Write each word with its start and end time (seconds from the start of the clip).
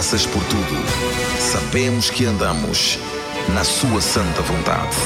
graças 0.00 0.24
por 0.24 0.42
tudo. 0.44 1.38
Sabemos 1.38 2.08
que 2.08 2.24
andamos 2.24 2.98
na 3.52 3.62
Sua 3.62 4.00
santa 4.00 4.40
vontade. 4.40 4.96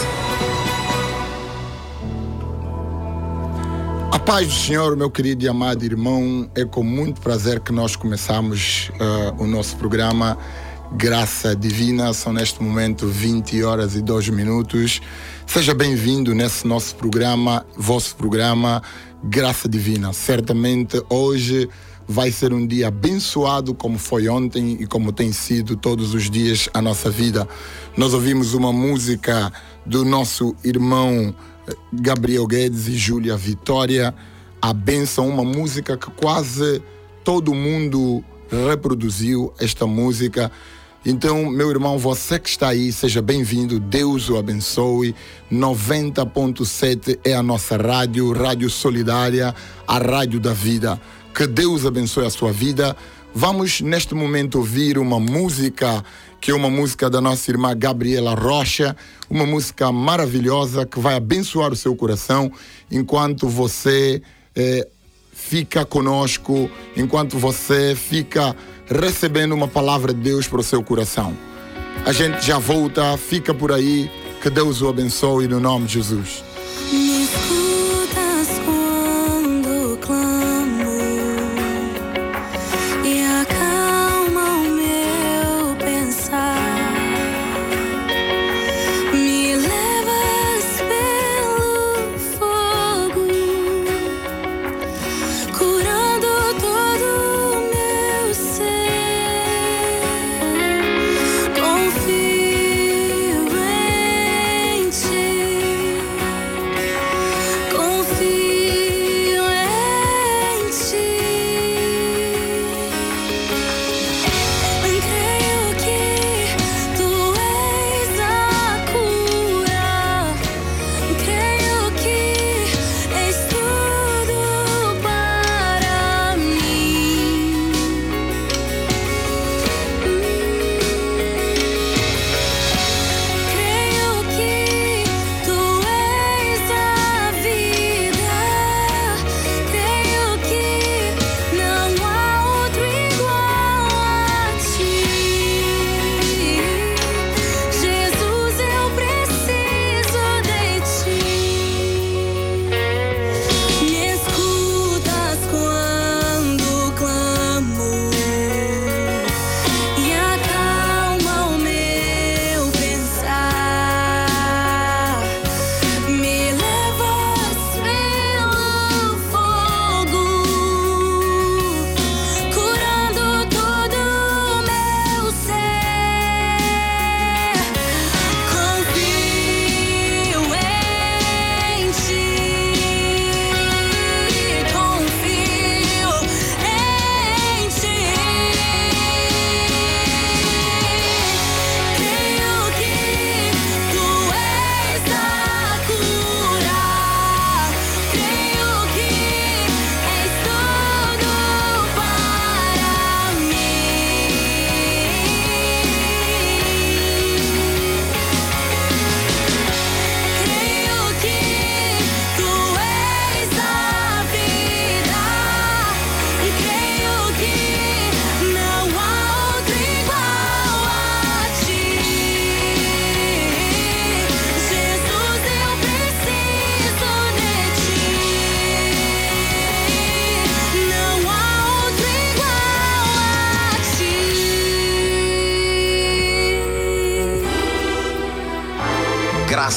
A 4.12 4.19
paz 4.20 4.47
do 4.47 4.53
Senhor, 4.53 4.97
meu 4.97 5.11
querido 5.11 5.45
e 5.45 5.48
amado 5.48 5.84
irmão, 5.84 6.48
é 6.55 6.65
com 6.65 6.84
muito 6.84 7.20
prazer 7.20 7.59
que 7.59 7.73
nós 7.73 7.97
começamos 7.97 8.93
uh, 9.01 9.43
o 9.43 9.48
nosso 9.48 9.75
programa 9.79 10.39
Graça 10.93 11.56
Divina. 11.56 12.12
São 12.12 12.33
neste 12.33 12.62
momento 12.62 13.08
20 13.08 13.64
horas 13.64 13.97
e 13.97 14.01
2 14.01 14.29
minutos. 14.29 15.03
Seja 15.45 15.75
bem-vindo 15.75 16.33
nesse 16.36 16.69
nosso 16.69 16.95
programa, 16.95 17.67
vosso 17.77 18.14
programa 18.14 18.81
Graça 19.25 19.69
Divina. 19.69 20.12
Certamente 20.12 21.03
hoje 21.11 21.69
vai 22.06 22.30
ser 22.30 22.52
um 22.52 22.66
dia 22.66 22.88
abençoado 22.88 23.74
como 23.74 23.98
foi 23.98 24.28
ontem 24.28 24.77
e 24.80 24.86
como 24.86 25.12
tem 25.12 25.33
sido 25.33 25.77
todos 25.77 26.14
os 26.14 26.30
dias 26.30 26.69
a 26.74 26.83
nossa 26.83 27.11
vida. 27.11 27.48
Nós 27.96 28.14
ouvimos 28.14 28.55
uma 28.55 28.72
música 28.72 29.52
do 29.84 30.05
nosso 30.05 30.55
irmão 30.62 31.34
Gabriel 31.92 32.46
Guedes 32.46 32.88
e 32.88 32.96
Júlia 32.96 33.36
Vitória, 33.36 34.14
a 34.61 34.72
benção, 34.72 35.28
uma 35.28 35.44
música 35.44 35.96
que 35.96 36.11
quase 36.11 36.83
todo 37.22 37.55
mundo 37.55 38.22
reproduziu 38.50 39.52
esta 39.58 39.86
música. 39.86 40.50
Então, 41.06 41.50
meu 41.50 41.70
irmão, 41.70 41.98
você 41.98 42.39
que 42.39 42.48
está 42.48 42.68
aí, 42.68 42.91
seja 42.91 43.20
bem-vindo, 43.20 43.78
Deus 43.78 44.30
o 44.30 44.39
abençoe. 44.39 45.14
90.7 45.52 47.18
é 47.22 47.34
a 47.34 47.42
nossa 47.42 47.77
rádio, 47.77 48.33
Rádio 48.33 48.70
Solidária, 48.70 49.55
a 49.86 49.98
Rádio 49.98 50.41
da 50.41 50.55
Vida. 50.55 50.98
Que 51.34 51.46
Deus 51.48 51.84
abençoe 51.84 52.27
a 52.27 52.30
sua 52.30 52.52
vida. 52.52 52.96
Vamos 53.34 53.80
neste 53.80 54.14
momento 54.14 54.58
ouvir 54.58 54.96
uma 54.96 55.18
música 55.18 56.04
que 56.40 56.52
é 56.52 56.54
uma 56.54 56.70
música 56.70 57.10
da 57.10 57.20
nossa 57.20 57.50
irmã 57.50 57.74
Gabriela 57.77 58.34
Rocha, 58.34 58.94
uma 59.28 59.44
música 59.44 59.90
maravilhosa 59.90 60.86
que 60.86 61.00
vai 61.00 61.16
abençoar 61.16 61.72
o 61.72 61.77
seu 61.77 61.96
coração 61.96 62.52
enquanto 62.90 63.48
você 63.48 64.22
eh, 64.55 64.86
fica 65.32 65.84
conosco, 65.84 66.70
enquanto 66.96 67.38
você 67.38 67.96
fica 67.96 68.55
recebendo 68.86 69.52
uma 69.52 69.66
palavra 69.66 70.14
de 70.14 70.20
Deus 70.20 70.46
para 70.46 70.60
o 70.60 70.62
seu 70.62 70.84
coração. 70.84 71.36
A 72.05 72.12
gente 72.12 72.46
já 72.46 72.58
volta, 72.58 73.16
fica 73.16 73.52
por 73.52 73.72
aí, 73.72 74.10
que 74.40 74.50
Deus 74.50 74.82
o 74.82 74.88
abençoe 74.88 75.48
no 75.48 75.58
nome 75.58 75.86
de 75.86 75.94
Jesus. 75.94 76.44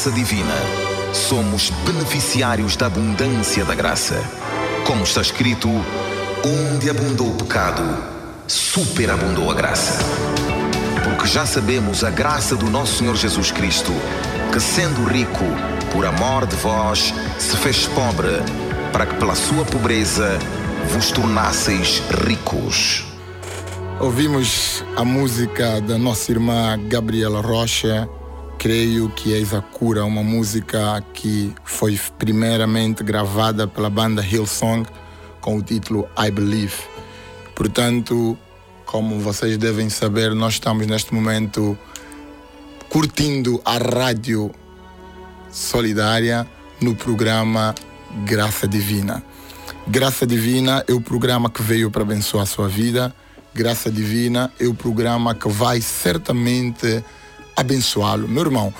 Graça 0.07 0.11
Divina. 0.11 0.55
Somos 1.13 1.69
beneficiários 1.85 2.77
da 2.77 2.85
abundância 2.85 3.65
da 3.65 3.75
graça. 3.75 4.23
Como 4.85 5.03
está 5.03 5.19
escrito, 5.19 5.69
onde 6.45 6.89
abundou 6.89 7.27
o 7.27 7.35
pecado, 7.35 7.83
superabundou 8.47 9.51
a 9.51 9.53
graça. 9.53 9.99
Porque 11.03 11.27
já 11.27 11.45
sabemos 11.45 12.05
a 12.05 12.09
graça 12.09 12.55
do 12.55 12.69
nosso 12.69 12.99
Senhor 12.99 13.17
Jesus 13.17 13.51
Cristo, 13.51 13.91
que 14.53 14.61
sendo 14.61 15.03
rico, 15.03 15.43
por 15.91 16.05
amor 16.05 16.45
de 16.45 16.55
vós, 16.55 17.13
se 17.37 17.57
fez 17.57 17.85
pobre, 17.87 18.41
para 18.93 19.05
que 19.05 19.15
pela 19.15 19.35
sua 19.35 19.65
pobreza 19.65 20.39
vos 20.89 21.11
tornasseis 21.11 22.01
ricos. 22.25 23.03
Ouvimos 23.99 24.85
a 24.95 25.03
música 25.03 25.81
da 25.81 25.97
nossa 25.97 26.31
irmã 26.31 26.79
Gabriela 26.87 27.41
Rocha, 27.41 28.07
Creio 28.57 29.09
que 29.09 29.33
És 29.33 29.53
a 29.53 29.61
Cura, 29.61 30.03
uma 30.03 30.23
música 30.23 31.03
que 31.13 31.53
foi 31.63 31.99
primeiramente 32.17 33.03
gravada 33.03 33.67
pela 33.67 33.89
banda 33.89 34.25
Hillsong 34.25 34.87
com 35.39 35.57
o 35.57 35.61
título 35.61 36.07
I 36.17 36.31
Believe. 36.31 36.75
Portanto, 37.55 38.37
Como 38.87 39.19
vocês 39.19 39.57
devem 39.57 39.89
saber, 39.89 40.33
nós 40.33 40.53
estamos 40.53 40.87
neste 40.87 41.13
momento 41.13 41.77
curtindo 42.87 43.61
a 43.65 43.77
rádio 43.77 44.49
solidária 45.51 46.47
no 46.81 46.95
programa 46.95 47.75
Graça 48.25 48.65
Divina. 48.65 49.21
Graça 49.85 50.25
Divina 50.25 50.85
é 50.87 50.93
o 50.93 51.01
programa 51.01 51.49
que 51.49 51.61
veio 51.61 51.91
para 51.91 52.03
abençoar 52.03 52.43
a 52.43 52.45
sua 52.45 52.69
vida. 52.69 53.13
Graça 53.53 53.91
Divina 53.91 54.53
é 54.57 54.67
o 54.67 54.73
programa 54.73 55.35
que 55.35 55.49
vai 55.49 55.81
certamente 55.81 57.03
abençoá-lo. 57.57 58.27
Meu 58.27 58.43
irmão, 58.43 58.73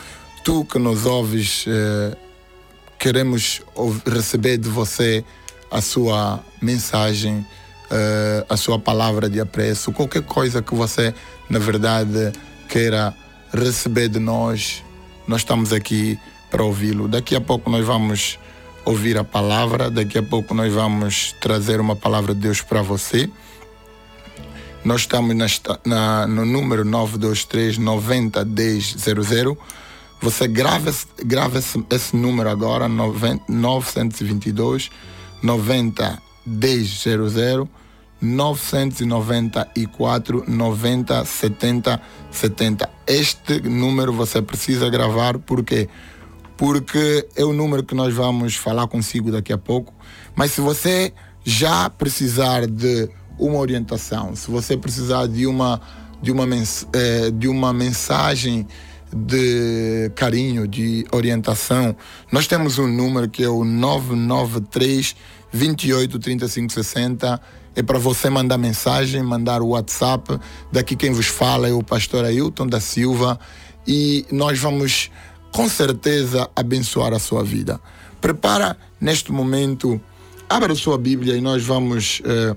tu 0.43 0.63
que 0.63 0.77
nos 0.77 1.05
ouves, 1.05 1.65
eh, 1.67 2.15
queremos 2.99 3.61
receber 4.05 4.57
de 4.57 4.69
você 4.69 5.25
a 5.71 5.81
sua 5.81 6.39
mensagem, 6.61 7.45
eh, 7.89 8.45
a 8.47 8.55
sua 8.55 8.77
palavra 8.77 9.27
de 9.29 9.41
apreço, 9.41 9.91
qualquer 9.91 10.21
coisa 10.21 10.61
que 10.61 10.75
você, 10.75 11.13
na 11.49 11.57
verdade, 11.57 12.31
queira 12.69 13.13
receber 13.51 14.09
de 14.09 14.19
nós, 14.19 14.83
nós 15.27 15.41
estamos 15.41 15.73
aqui 15.73 16.17
para 16.49 16.63
ouvi-lo. 16.63 17.07
Daqui 17.07 17.35
a 17.35 17.41
pouco 17.41 17.69
nós 17.69 17.85
vamos 17.85 18.37
ouvir 18.85 19.17
a 19.17 19.23
palavra, 19.23 19.89
daqui 19.89 20.17
a 20.17 20.23
pouco 20.23 20.53
nós 20.53 20.71
vamos 20.71 21.33
trazer 21.41 21.81
uma 21.81 21.95
palavra 21.95 22.33
de 22.33 22.41
Deus 22.41 22.61
para 22.61 22.81
você. 22.81 23.29
Nós 24.87 25.01
estamos 25.01 25.35
na 25.35 25.45
na- 25.85 26.25
no 26.25 26.45
número 26.45 26.85
923 26.85 27.77
90 27.77 28.45
10 28.45 28.95
00. 28.97 29.57
Você 30.21 30.47
grava, 30.47 30.93
grava 31.25 31.59
esse, 31.59 31.83
esse 31.89 32.15
número 32.15 32.49
agora, 32.49 32.87
90 32.87 33.43
922 33.49 34.89
90 35.43 36.17
10 36.45 37.01
00. 37.01 37.69
994 38.21 40.45
90 40.47 41.25
70 41.25 42.01
70. 42.31 42.89
Este 43.05 43.59
número 43.61 44.13
você 44.13 44.41
precisa 44.41 44.89
gravar 44.89 45.37
porque 45.37 45.89
porque 46.55 47.27
é 47.35 47.43
o 47.43 47.51
número 47.53 47.83
que 47.83 47.93
nós 47.93 48.13
vamos 48.13 48.55
falar 48.55 48.87
consigo 48.87 49.31
daqui 49.31 49.51
a 49.51 49.57
pouco. 49.57 49.93
Mas 50.33 50.53
se 50.53 50.61
você 50.61 51.13
já 51.43 51.89
precisar 51.89 52.65
de 52.65 53.09
uma 53.37 53.57
orientação, 53.59 54.35
se 54.35 54.49
você 54.49 54.75
precisar 54.75 55.27
de 55.27 55.45
uma 55.45 55.81
de 56.21 56.31
uma, 56.31 56.45
eh, 56.93 57.31
de 57.31 57.47
uma 57.47 57.71
mensagem 57.71 58.67
de 59.13 60.11
carinho, 60.15 60.67
de 60.67 61.05
orientação, 61.11 61.95
nós 62.31 62.47
temos 62.47 62.77
um 62.77 62.87
número 62.87 63.29
que 63.29 63.43
é 63.43 63.49
o 63.49 63.63
993 63.63 65.15
28 65.51 66.19
35 66.19 66.73
60. 66.73 67.41
É 67.75 67.83
para 67.83 67.99
você 67.99 68.29
mandar 68.29 68.57
mensagem, 68.57 69.21
mandar 69.21 69.61
o 69.61 69.69
WhatsApp. 69.69 70.39
Daqui 70.71 70.95
quem 70.95 71.11
vos 71.11 71.27
fala 71.27 71.69
é 71.69 71.71
o 71.71 71.83
pastor 71.83 72.25
Ailton 72.25 72.67
da 72.67 72.79
Silva 72.79 73.39
e 73.87 74.25
nós 74.31 74.59
vamos 74.59 75.11
com 75.51 75.69
certeza 75.69 76.49
abençoar 76.55 77.13
a 77.13 77.19
sua 77.19 77.43
vida. 77.43 77.79
Prepara 78.19 78.75
neste 78.99 79.31
momento, 79.31 80.01
abra 80.49 80.73
a 80.73 80.75
sua 80.75 80.97
Bíblia 80.97 81.37
e 81.37 81.41
nós 81.41 81.63
vamos 81.63 82.19
eh, 82.25 82.55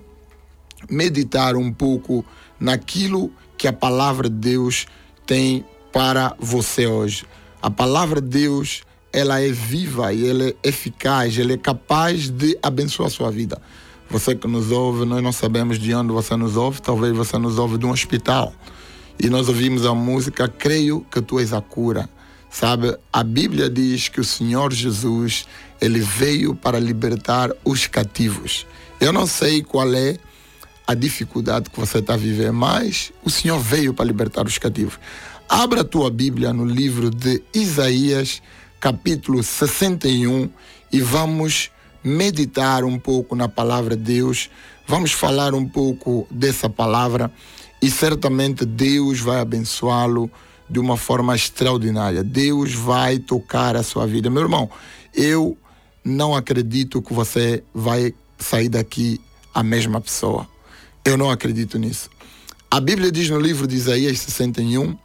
meditar 0.89 1.57
um 1.57 1.73
pouco 1.73 2.25
naquilo 2.59 3.33
que 3.57 3.69
a 3.69 3.73
palavra 3.73 4.29
de 4.29 4.37
Deus 4.37 4.87
tem 5.27 5.65
para 5.93 6.35
você 6.39 6.87
hoje. 6.87 7.25
A 7.61 7.71
palavra 7.71 8.21
de 8.21 8.29
Deus, 8.29 8.83
ela 9.13 9.41
é 9.41 9.49
viva 9.49 10.13
e 10.13 10.29
ela 10.29 10.45
é 10.45 10.55
eficaz, 10.63 11.39
ela 11.39 11.53
é 11.53 11.59
capaz 11.59 12.31
de 12.31 12.59
abençoar 12.63 13.09
a 13.09 13.11
sua 13.11 13.31
vida. 13.31 13.61
Você 14.09 14.35
que 14.35 14.49
nos 14.49 14.71
ouve, 14.71 15.05
nós 15.05 15.23
não 15.23 15.31
sabemos 15.31 15.79
de 15.79 15.95
onde 15.95 16.13
você 16.13 16.35
nos 16.37 16.57
ouve, 16.57 16.83
talvez 16.83 17.17
você 17.17 17.39
nos 17.39 17.59
ouve 17.59 17.79
de 17.79 17.87
um 17.87 17.91
hospital. 17.91 18.53
E 19.23 19.29
nós 19.29 19.49
ouvimos 19.49 19.85
a 19.85 19.95
música 19.95 20.49
Creio 20.49 21.07
que 21.11 21.21
tu 21.21 21.39
és 21.39 21.53
a 21.53 21.61
cura. 21.61 22.09
Sabe, 22.51 22.97
a 23.13 23.23
Bíblia 23.23 23.71
diz 23.71 24.09
que 24.09 24.21
o 24.21 24.25
Senhor 24.25 24.73
Jesus, 24.73 25.47
ele 25.81 26.01
veio 26.01 26.55
para 26.55 26.81
libertar 26.81 27.53
os 27.65 27.87
cativos. 27.87 28.67
Eu 29.01 29.13
não 29.13 29.27
sei 29.27 29.63
qual 29.63 29.95
é 29.95 30.19
a 30.91 30.95
dificuldade 30.95 31.71
que 31.71 31.79
você 31.79 31.99
está 31.99 32.17
viver, 32.17 32.51
mas 32.51 33.13
o 33.23 33.31
Senhor 33.31 33.61
veio 33.61 33.95
para 33.95 34.05
libertar 34.05 34.45
os 34.45 34.59
cativos. 34.59 34.99
Abra 35.49 35.83
a 35.83 35.85
tua 35.85 36.11
Bíblia 36.11 36.53
no 36.53 36.65
livro 36.65 37.11
de 37.11 37.41
Isaías, 37.55 38.43
capítulo 38.81 39.41
61, 39.41 40.51
e 40.93 41.01
vamos 41.01 41.71
meditar 42.03 42.83
um 42.83 42.99
pouco 42.99 43.37
na 43.37 43.49
palavra 43.49 43.97
de 43.97 44.03
Deus. 44.03 44.51
Vamos 44.85 45.13
falar 45.13 45.55
um 45.55 45.65
pouco 45.65 46.27
dessa 46.29 46.69
palavra 46.69 47.31
e 47.81 47.89
certamente 47.89 48.67
Deus 48.67 49.21
vai 49.21 49.39
abençoá-lo 49.39 50.29
de 50.69 50.81
uma 50.81 50.97
forma 50.97 51.37
extraordinária. 51.37 52.25
Deus 52.25 52.75
vai 52.75 53.21
tocar 53.21 53.77
a 53.77 53.85
sua 53.85 54.09
vida. 54.09 54.29
Meu 54.29 54.43
irmão, 54.43 54.69
eu 55.15 55.57
não 56.05 56.35
acredito 56.35 57.01
que 57.01 57.15
você 57.15 57.63
vai 57.73 58.13
sair 58.37 58.69
daqui 58.69 59.21
a 59.55 59.63
mesma 59.63 60.01
pessoa. 60.01 60.49
Eu 61.05 61.17
não 61.17 61.31
acredito 61.31 61.79
nisso. 61.79 62.11
A 62.71 62.79
Bíblia 62.79 63.11
diz 63.11 63.29
no 63.31 63.41
livro 63.41 63.67
de 63.67 63.75
Isaías 63.75 64.21
61, 64.21 64.97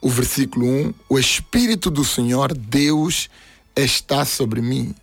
o 0.00 0.08
versículo 0.08 0.66
1: 0.66 0.94
O 1.08 1.18
Espírito 1.18 1.90
do 1.90 2.04
Senhor, 2.04 2.52
Deus, 2.56 3.30
está 3.74 4.24
sobre 4.24 4.60
mim, 4.60 4.94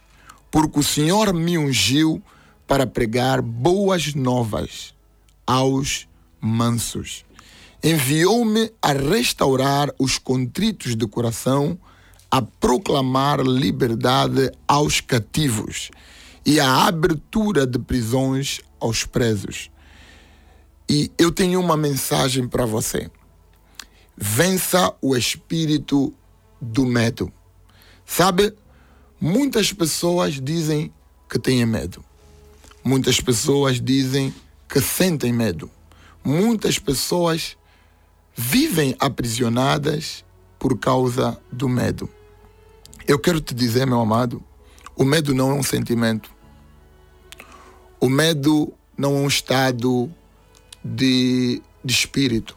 porque 0.51 0.79
o 0.79 0.83
Senhor 0.83 1.33
me 1.33 1.57
ungiu 1.57 2.21
para 2.67 2.85
pregar 2.85 3.41
boas 3.41 4.13
novas 4.13 4.93
aos 5.47 6.07
mansos. 6.39 7.25
Enviou-me 7.83 8.71
a 8.81 8.93
restaurar 8.93 9.89
os 9.97 10.19
contritos 10.19 10.95
de 10.95 11.07
coração, 11.07 11.77
a 12.29 12.41
proclamar 12.41 13.41
liberdade 13.41 14.51
aos 14.67 15.01
cativos 15.01 15.89
e 16.45 16.59
a 16.59 16.85
abertura 16.85 17.65
de 17.65 17.79
prisões 17.79 18.61
aos 18.79 19.05
presos. 19.05 19.69
E 20.89 21.11
eu 21.17 21.31
tenho 21.31 21.59
uma 21.59 21.77
mensagem 21.77 22.47
para 22.47 22.65
você. 22.65 23.09
Vença 24.17 24.93
o 25.01 25.15
espírito 25.15 26.13
do 26.59 26.85
medo. 26.85 27.31
Sabe, 28.05 28.53
muitas 29.21 29.71
pessoas 29.71 30.41
dizem 30.41 30.91
que 31.29 31.37
têm 31.37 31.65
medo. 31.65 32.03
Muitas 32.83 33.21
pessoas 33.21 33.79
dizem 33.79 34.33
que 34.67 34.81
sentem 34.81 35.31
medo. 35.31 35.69
Muitas 36.23 36.79
pessoas 36.79 37.55
vivem 38.35 38.95
aprisionadas 38.99 40.25
por 40.57 40.77
causa 40.77 41.39
do 41.51 41.69
medo. 41.69 42.09
Eu 43.07 43.19
quero 43.19 43.39
te 43.39 43.53
dizer, 43.53 43.85
meu 43.85 43.99
amado, 43.99 44.43
o 44.95 45.03
medo 45.03 45.33
não 45.33 45.51
é 45.51 45.53
um 45.53 45.63
sentimento. 45.63 46.31
O 47.99 48.07
medo 48.07 48.73
não 48.97 49.17
é 49.17 49.19
um 49.19 49.27
estado 49.27 50.09
de, 50.83 51.61
de 51.83 51.93
espírito. 51.93 52.55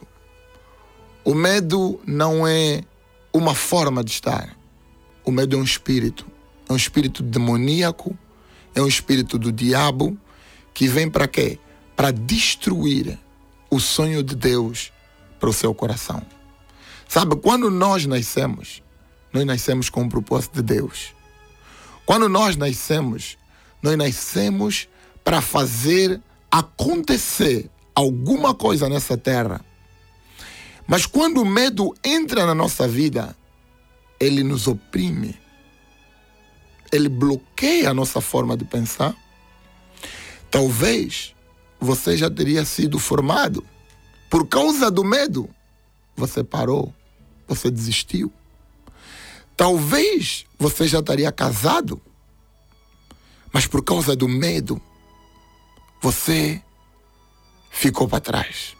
O 1.23 1.33
medo 1.33 1.99
não 2.05 2.47
é 2.47 2.83
uma 3.33 3.53
forma 3.53 4.03
de 4.03 4.11
estar. 4.11 4.57
O 5.25 5.31
medo 5.31 5.55
é 5.55 5.59
um 5.59 5.63
espírito. 5.63 6.25
É 6.69 6.73
um 6.73 6.77
espírito 6.77 7.21
demoníaco, 7.21 8.17
é 8.73 8.81
um 8.81 8.87
espírito 8.87 9.37
do 9.37 9.51
diabo 9.51 10.17
que 10.73 10.87
vem 10.87 11.09
para 11.09 11.27
quê? 11.27 11.59
Para 11.95 12.11
destruir 12.11 13.19
o 13.69 13.79
sonho 13.79 14.23
de 14.23 14.35
Deus 14.35 14.91
para 15.39 15.49
o 15.49 15.53
seu 15.53 15.73
coração. 15.73 16.25
Sabe, 17.07 17.35
quando 17.35 17.69
nós 17.69 18.05
nascemos, 18.05 18.81
nós 19.31 19.45
nascemos 19.45 19.89
com 19.89 20.03
o 20.03 20.09
propósito 20.09 20.55
de 20.55 20.63
Deus. 20.63 21.13
Quando 22.05 22.27
nós 22.27 22.55
nascemos, 22.55 23.37
nós 23.81 23.97
nascemos 23.97 24.87
para 25.23 25.41
fazer 25.41 26.21
acontecer 26.51 27.69
alguma 27.95 28.53
coisa 28.53 28.89
nessa 28.89 29.17
terra. 29.17 29.63
Mas 30.87 31.05
quando 31.05 31.41
o 31.41 31.45
medo 31.45 31.93
entra 32.03 32.45
na 32.45 32.53
nossa 32.53 32.87
vida, 32.87 33.35
ele 34.19 34.43
nos 34.43 34.67
oprime. 34.67 35.35
Ele 36.91 37.09
bloqueia 37.09 37.89
a 37.89 37.93
nossa 37.93 38.21
forma 38.21 38.55
de 38.55 38.65
pensar. 38.65 39.15
Talvez 40.51 41.33
você 41.79 42.15
já 42.15 42.29
teria 42.29 42.65
sido 42.65 42.99
formado. 42.99 43.65
Por 44.29 44.47
causa 44.47 44.91
do 44.91 45.03
medo, 45.03 45.49
você 46.15 46.43
parou, 46.43 46.93
você 47.47 47.71
desistiu. 47.71 48.31
Talvez 49.55 50.45
você 50.57 50.87
já 50.87 50.99
estaria 50.99 51.31
casado, 51.31 52.01
mas 53.51 53.67
por 53.67 53.83
causa 53.83 54.15
do 54.15 54.27
medo, 54.27 54.81
você 56.03 56.61
ficou 57.71 58.09
para 58.09 58.19
trás. 58.19 58.75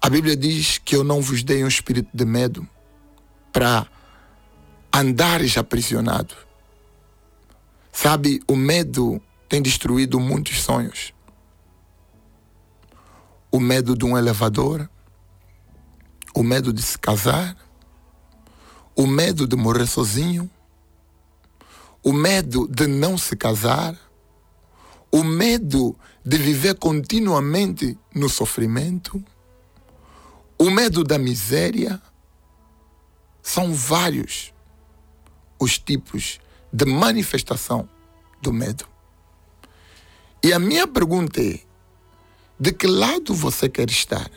A 0.00 0.08
Bíblia 0.08 0.34
diz 0.34 0.78
que 0.78 0.96
eu 0.96 1.04
não 1.04 1.20
vos 1.20 1.42
dei 1.42 1.62
um 1.62 1.68
espírito 1.68 2.08
de 2.14 2.24
medo 2.24 2.66
para 3.52 3.86
andares 4.90 5.58
aprisionado. 5.58 6.34
Sabe, 7.92 8.40
o 8.48 8.56
medo 8.56 9.20
tem 9.50 9.60
destruído 9.60 10.18
muitos 10.18 10.62
sonhos. 10.62 11.12
o 13.52 13.58
medo 13.58 13.96
de 13.96 14.04
um 14.04 14.16
elevador, 14.16 14.88
o 16.32 16.40
medo 16.40 16.72
de 16.72 16.80
se 16.80 16.96
casar, 16.96 17.56
o 18.94 19.08
medo 19.08 19.44
de 19.44 19.56
morrer 19.56 19.86
sozinho, 19.86 20.48
o 22.00 22.12
medo 22.12 22.68
de 22.68 22.86
não 22.86 23.18
se 23.18 23.36
casar, 23.36 23.98
o 25.10 25.24
medo 25.24 25.96
de 26.24 26.38
viver 26.38 26.74
continuamente 26.76 27.98
no 28.14 28.28
sofrimento, 28.28 29.22
o 30.58 30.70
medo 30.70 31.02
da 31.02 31.18
miséria. 31.18 32.00
São 33.42 33.72
vários 33.72 34.52
os 35.58 35.78
tipos 35.78 36.40
de 36.72 36.84
manifestação 36.84 37.88
do 38.40 38.52
medo. 38.52 38.86
E 40.42 40.52
a 40.52 40.58
minha 40.58 40.86
pergunta 40.86 41.40
é: 41.40 41.60
de 42.58 42.72
que 42.72 42.86
lado 42.86 43.34
você 43.34 43.68
quer 43.68 43.90
estar? 43.90 44.30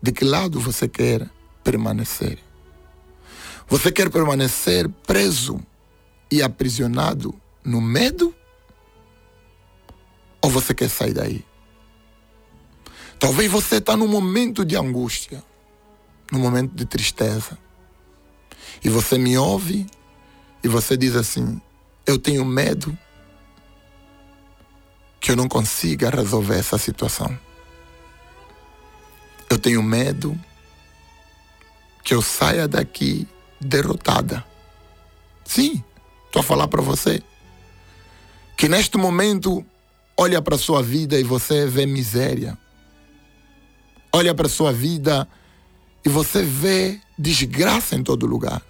De 0.00 0.12
que 0.12 0.24
lado 0.24 0.60
você 0.60 0.86
quer 0.86 1.28
permanecer? 1.64 2.38
Você 3.68 3.90
quer 3.90 4.10
permanecer 4.10 4.88
preso 5.06 5.60
e 6.30 6.42
aprisionado 6.42 7.34
no 7.64 7.80
medo? 7.80 8.34
Ou 10.46 10.50
você 10.50 10.72
quer 10.72 10.88
sair 10.88 11.12
daí? 11.12 11.44
Talvez 13.18 13.50
você 13.50 13.78
está 13.78 13.96
num 13.96 14.06
momento 14.06 14.64
de 14.64 14.76
angústia, 14.76 15.42
num 16.30 16.38
momento 16.38 16.72
de 16.72 16.86
tristeza. 16.86 17.58
E 18.84 18.88
você 18.88 19.18
me 19.18 19.36
ouve 19.36 19.88
e 20.62 20.68
você 20.68 20.96
diz 20.96 21.16
assim: 21.16 21.60
Eu 22.06 22.16
tenho 22.16 22.44
medo 22.44 22.96
que 25.18 25.32
eu 25.32 25.36
não 25.36 25.48
consiga 25.48 26.10
resolver 26.10 26.60
essa 26.60 26.78
situação. 26.78 27.36
Eu 29.50 29.58
tenho 29.58 29.82
medo 29.82 30.40
que 32.04 32.14
eu 32.14 32.22
saia 32.22 32.68
daqui 32.68 33.26
derrotada. 33.60 34.46
Sim, 35.44 35.82
estou 36.26 36.38
a 36.38 36.44
falar 36.44 36.68
para 36.68 36.82
você. 36.82 37.20
Que 38.56 38.68
neste 38.68 38.96
momento 38.96 39.66
olha 40.18 40.40
para 40.40 40.54
a 40.54 40.58
sua 40.58 40.82
vida 40.82 41.18
e 41.18 41.22
você 41.22 41.66
vê 41.66 41.86
miséria. 41.86 42.56
Olha 44.12 44.34
para 44.34 44.46
a 44.46 44.50
sua 44.50 44.72
vida 44.72 45.28
e 46.04 46.08
você 46.08 46.42
vê 46.42 47.00
desgraça 47.18 47.96
em 47.96 48.02
todo 48.02 48.26
lugar. 48.26 48.62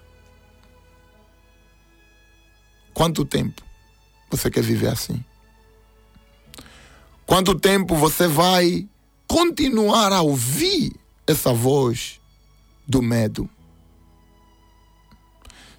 Quanto 2.93 3.25
tempo 3.25 3.63
você 4.31 4.51
quer 4.51 4.63
viver 4.63 4.89
assim? 4.89 5.25
Quanto 7.27 7.55
tempo 7.55 7.95
você 7.95 8.27
vai 8.27 8.89
continuar 9.27 10.13
a 10.13 10.23
ouvir 10.23 10.93
essa 11.27 11.53
voz 11.53 12.21
do 12.87 13.03
medo? 13.03 13.49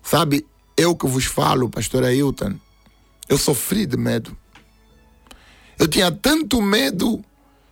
Sabe, 0.03 0.45
eu 0.77 0.95
que 0.95 1.07
vos 1.07 1.25
falo, 1.25 1.69
pastor 1.69 2.03
Ailton, 2.03 2.55
eu 3.27 3.37
sofri 3.37 3.85
de 3.85 3.97
medo. 3.97 4.37
Eu 5.77 5.87
tinha 5.87 6.11
tanto 6.11 6.61
medo 6.61 7.23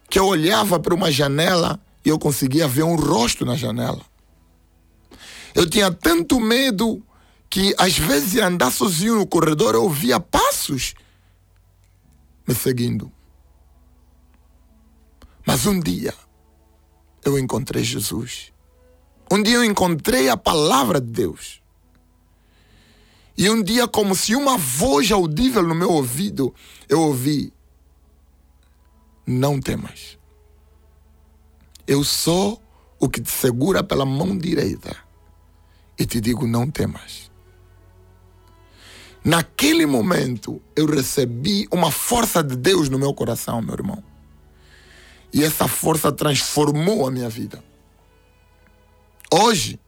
que 0.10 0.20
eu 0.20 0.26
olhava 0.26 0.80
para 0.80 0.94
uma 0.94 1.12
janela 1.12 1.80
e 2.04 2.10
eu 2.10 2.20
conseguia 2.20 2.68
ver 2.68 2.84
um 2.84 2.96
rosto 2.96 3.46
na 3.46 3.56
janela. 3.56 4.02
Eu 5.54 5.70
tinha 5.70 5.92
tanto 5.92 6.40
medo 6.40 7.02
que 7.50 7.74
às 7.78 7.98
vezes 7.98 8.36
ia 8.36 8.48
andar 8.48 8.72
sozinho 8.72 9.16
no 9.16 9.26
corredor 9.26 9.76
eu 9.76 9.84
ouvia 9.84 10.20
passos 10.20 10.94
me 12.48 12.54
seguindo. 12.54 13.12
Mas 15.46 15.66
um 15.66 15.80
dia 15.80 16.14
eu 17.24 17.40
encontrei 17.40 17.84
Jesus. 17.84 18.52
Um 19.32 19.42
dia 19.42 19.56
eu 19.56 19.64
encontrei 19.64 20.30
a 20.30 20.38
palavra 20.38 21.02
de 21.02 21.08
Deus. 21.08 21.62
E 23.38 23.50
um 23.50 23.62
dia, 23.62 23.88
como 23.88 24.16
se 24.16 24.36
uma 24.36 24.58
voz 24.58 25.12
audível 25.12 25.62
no 25.64 25.76
meu 25.76 25.92
ouvido, 25.92 26.54
eu 26.88 27.02
ouvi: 27.02 27.52
Não 29.26 29.60
temas. 29.60 30.18
Eu 31.88 32.04
sou 32.04 32.62
o 33.00 33.10
que 33.10 33.22
te 33.22 33.32
segura 33.32 33.84
pela 33.84 34.06
mão 34.06 34.38
direita 34.38 34.96
e 35.98 36.06
te 36.06 36.20
digo: 36.22 36.48
Não 36.48 36.70
temas. 36.70 37.32
Naquele 39.24 39.88
momento, 39.88 40.62
eu 40.76 40.86
recebi 40.86 41.68
uma 41.72 41.90
força 41.90 42.44
de 42.44 42.56
Deus 42.56 42.90
no 42.90 43.00
meu 43.00 43.12
coração, 43.12 43.60
meu 43.60 43.74
irmão. 43.74 44.04
E 45.34 45.44
essa 45.44 45.68
força 45.68 46.12
transformou 46.12 47.08
a 47.08 47.12
minha 47.12 47.28
vida. 47.28 47.64
Hoje, 49.34 49.80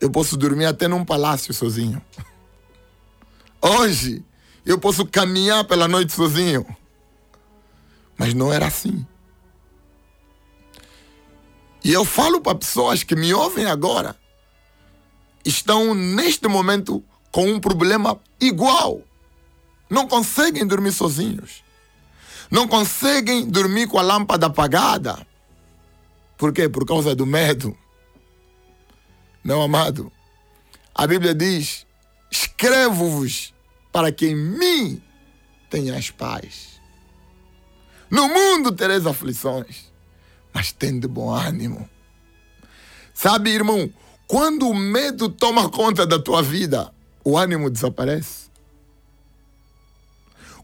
eu 0.00 0.08
posso 0.08 0.36
dormir 0.36 0.66
até 0.66 0.86
num 0.86 1.04
palácio 1.04 1.52
sozinho. 1.52 2.00
Hoje, 3.60 4.24
eu 4.64 4.78
posso 4.78 5.04
caminhar 5.04 5.64
pela 5.64 5.88
noite 5.88 6.12
sozinho. 6.12 6.64
Mas 8.20 8.34
não 8.34 8.52
era 8.52 8.66
assim. 8.66 9.06
E 11.82 11.90
eu 11.90 12.04
falo 12.04 12.42
para 12.42 12.58
pessoas 12.58 13.02
que 13.02 13.16
me 13.16 13.32
ouvem 13.32 13.64
agora, 13.64 14.14
estão 15.42 15.94
neste 15.94 16.46
momento 16.46 17.02
com 17.32 17.50
um 17.50 17.58
problema 17.58 18.20
igual. 18.38 19.00
Não 19.88 20.06
conseguem 20.06 20.66
dormir 20.66 20.92
sozinhos. 20.92 21.64
Não 22.50 22.68
conseguem 22.68 23.48
dormir 23.48 23.86
com 23.86 23.98
a 23.98 24.02
lâmpada 24.02 24.48
apagada. 24.48 25.26
Por 26.36 26.52
quê? 26.52 26.68
Por 26.68 26.84
causa 26.84 27.14
do 27.14 27.24
medo. 27.24 27.74
Meu 29.42 29.62
amado, 29.62 30.12
a 30.94 31.06
Bíblia 31.06 31.34
diz: 31.34 31.86
escrevo-vos 32.30 33.54
para 33.90 34.12
que 34.12 34.26
em 34.26 34.36
mim 34.36 35.02
tenhas 35.70 36.10
paz. 36.10 36.69
No 38.10 38.28
mundo 38.28 38.72
tereis 38.72 39.06
aflições, 39.06 39.90
mas 40.52 40.72
tende 40.72 41.06
bom 41.06 41.30
ânimo. 41.30 41.88
Sabe, 43.14 43.50
irmão, 43.50 43.92
quando 44.26 44.68
o 44.68 44.74
medo 44.74 45.28
toma 45.28 45.68
conta 45.68 46.06
da 46.06 46.18
tua 46.18 46.42
vida, 46.42 46.92
o 47.24 47.36
ânimo 47.36 47.70
desaparece. 47.70 48.50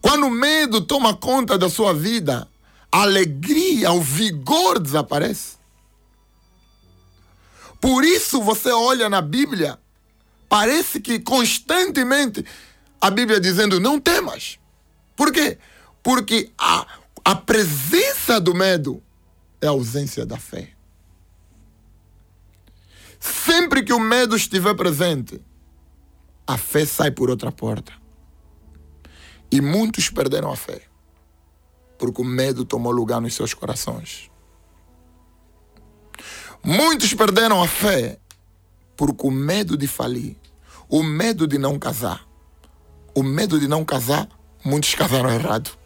Quando 0.00 0.26
o 0.26 0.30
medo 0.30 0.80
toma 0.80 1.14
conta 1.14 1.58
da 1.58 1.68
sua 1.68 1.92
vida, 1.92 2.48
a 2.90 3.02
alegria, 3.02 3.92
o 3.92 4.00
vigor 4.00 4.78
desaparece. 4.78 5.56
Por 7.80 8.04
isso 8.04 8.40
você 8.40 8.70
olha 8.70 9.08
na 9.08 9.20
Bíblia, 9.20 9.78
parece 10.48 11.00
que 11.00 11.18
constantemente 11.18 12.44
a 13.00 13.10
Bíblia 13.10 13.38
dizendo 13.38 13.78
não 13.78 14.00
temas. 14.00 14.58
Por 15.14 15.32
quê? 15.32 15.58
Porque 16.02 16.50
a, 16.56 16.86
a 17.26 17.34
presença 17.34 18.40
do 18.40 18.54
medo 18.54 19.02
é 19.60 19.66
a 19.66 19.70
ausência 19.70 20.24
da 20.24 20.38
fé. 20.38 20.70
Sempre 23.18 23.82
que 23.82 23.92
o 23.92 23.98
medo 23.98 24.36
estiver 24.36 24.76
presente, 24.76 25.44
a 26.46 26.56
fé 26.56 26.86
sai 26.86 27.10
por 27.10 27.28
outra 27.28 27.50
porta. 27.50 27.92
E 29.50 29.60
muitos 29.60 30.08
perderam 30.08 30.52
a 30.52 30.56
fé, 30.56 30.82
porque 31.98 32.22
o 32.22 32.24
medo 32.24 32.64
tomou 32.64 32.92
lugar 32.92 33.20
nos 33.20 33.34
seus 33.34 33.52
corações. 33.52 34.30
Muitos 36.62 37.12
perderam 37.12 37.60
a 37.60 37.66
fé, 37.66 38.20
porque 38.96 39.26
o 39.26 39.32
medo 39.32 39.76
de 39.76 39.88
falir, 39.88 40.36
o 40.88 41.02
medo 41.02 41.48
de 41.48 41.58
não 41.58 41.76
casar, 41.76 42.24
o 43.16 43.24
medo 43.24 43.58
de 43.58 43.66
não 43.66 43.84
casar, 43.84 44.28
muitos 44.64 44.94
casaram 44.94 45.28
errado. 45.28 45.76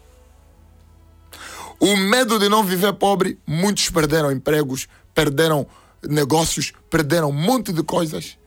O 1.80 1.96
medo 1.96 2.38
de 2.38 2.46
não 2.46 2.62
viver 2.62 2.92
pobre, 2.92 3.38
muitos 3.46 3.88
perderam 3.88 4.30
empregos, 4.30 4.86
perderam 5.14 5.66
negócios, 6.06 6.74
perderam 6.90 7.30
um 7.30 7.32
monte 7.32 7.72
de 7.72 7.82
coisas. 7.82 8.38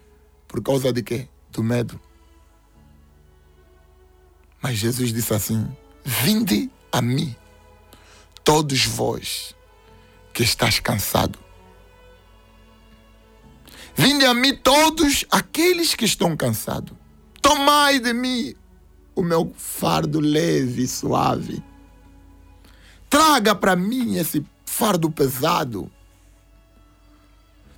Por 0.48 0.62
causa 0.62 0.94
de 0.94 1.02
quê? 1.02 1.28
Do 1.52 1.64
medo. 1.64 2.00
Mas 4.62 4.78
Jesus 4.78 5.12
disse 5.12 5.34
assim: 5.34 5.68
Vinde 6.06 6.70
a 6.92 7.02
mim, 7.02 7.36
todos 8.44 8.86
vós 8.86 9.56
que 10.32 10.44
estás 10.44 10.80
cansado. 10.80 11.40
Vinde 13.96 14.26
a 14.26 14.34
mim 14.34 14.56
todos 14.56 15.26
aqueles 15.32 15.96
que 15.96 16.06
estão 16.06 16.38
cansados. 16.38 16.96
Tomai 17.42 18.00
de 18.00 18.14
mim 18.14 18.54
o 19.16 19.22
meu 19.22 19.52
fardo 19.58 20.20
leve 20.20 20.84
e 20.84 20.88
suave. 20.88 21.64
Traga 23.14 23.54
para 23.54 23.76
mim 23.76 24.18
esse 24.18 24.44
fardo 24.66 25.08
pesado. 25.08 25.92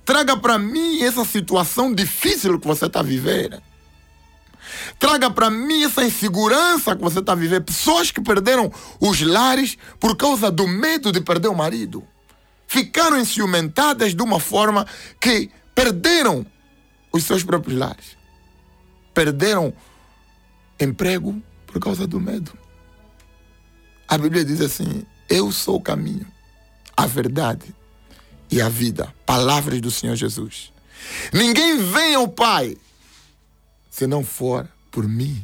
Traga 0.02 0.34
para 0.34 0.58
mim 0.58 1.02
essa 1.02 1.26
situação 1.26 1.92
difícil 1.92 2.58
que 2.58 2.66
você 2.66 2.86
está 2.86 3.02
vivendo. 3.02 3.60
Traga 4.98 5.30
para 5.30 5.50
mim 5.50 5.84
essa 5.84 6.02
insegurança 6.02 6.96
que 6.96 7.02
você 7.02 7.18
está 7.18 7.34
vivendo. 7.34 7.64
Pessoas 7.64 8.10
que 8.10 8.22
perderam 8.22 8.72
os 8.98 9.20
lares 9.20 9.76
por 10.00 10.16
causa 10.16 10.50
do 10.50 10.66
medo 10.66 11.12
de 11.12 11.20
perder 11.20 11.48
o 11.48 11.54
marido. 11.54 12.02
Ficaram 12.66 13.18
enciumentadas 13.18 14.14
de 14.14 14.22
uma 14.22 14.40
forma 14.40 14.86
que 15.20 15.50
perderam 15.74 16.46
os 17.12 17.24
seus 17.24 17.44
próprios 17.44 17.78
lares. 17.78 18.16
Perderam 19.12 19.70
emprego 20.80 21.42
por 21.66 21.78
causa 21.78 22.06
do 22.06 22.18
medo. 22.18 22.56
A 24.08 24.16
Bíblia 24.16 24.42
diz 24.42 24.62
assim: 24.62 25.04
Eu 25.28 25.50
sou 25.50 25.76
o 25.76 25.80
caminho, 25.80 26.26
a 26.96 27.06
verdade 27.06 27.74
e 28.50 28.60
a 28.60 28.68
vida. 28.68 29.12
Palavras 29.24 29.80
do 29.80 29.90
Senhor 29.90 30.14
Jesus. 30.14 30.72
Ninguém 31.32 31.78
vem 31.78 32.14
ao 32.14 32.28
Pai 32.28 32.76
se 33.90 34.06
não 34.06 34.24
for 34.24 34.68
por 34.90 35.08
mim. 35.08 35.42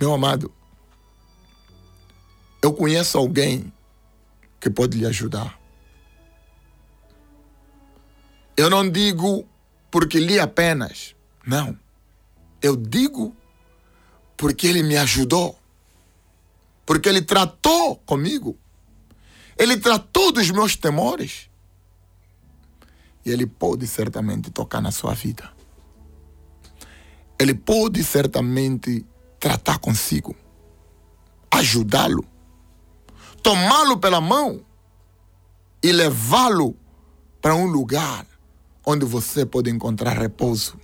Meu 0.00 0.12
amado, 0.14 0.52
eu 2.62 2.72
conheço 2.72 3.18
alguém 3.18 3.72
que 4.60 4.70
pode 4.70 4.98
lhe 4.98 5.06
ajudar. 5.06 5.58
Eu 8.56 8.68
não 8.68 8.88
digo 8.88 9.48
porque 9.90 10.18
li 10.18 10.38
apenas, 10.38 11.14
não. 11.46 11.78
Eu 12.60 12.76
digo 12.76 13.34
porque 14.36 14.66
ele 14.66 14.82
me 14.82 14.96
ajudou. 14.96 15.57
Porque 16.98 17.08
ele 17.08 17.22
tratou 17.22 17.94
comigo. 17.94 18.58
Ele 19.56 19.76
tratou 19.76 20.32
dos 20.32 20.50
meus 20.50 20.74
temores. 20.74 21.48
E 23.24 23.30
ele 23.30 23.46
pode 23.46 23.86
certamente 23.86 24.50
tocar 24.50 24.80
na 24.80 24.90
sua 24.90 25.14
vida. 25.14 25.48
Ele 27.38 27.54
pode 27.54 28.02
certamente 28.02 29.06
tratar 29.38 29.78
consigo, 29.78 30.34
ajudá-lo, 31.48 32.24
tomá-lo 33.44 33.98
pela 33.98 34.20
mão 34.20 34.60
e 35.80 35.92
levá-lo 35.92 36.76
para 37.40 37.54
um 37.54 37.66
lugar 37.66 38.26
onde 38.84 39.04
você 39.04 39.46
pode 39.46 39.70
encontrar 39.70 40.18
repouso, 40.18 40.76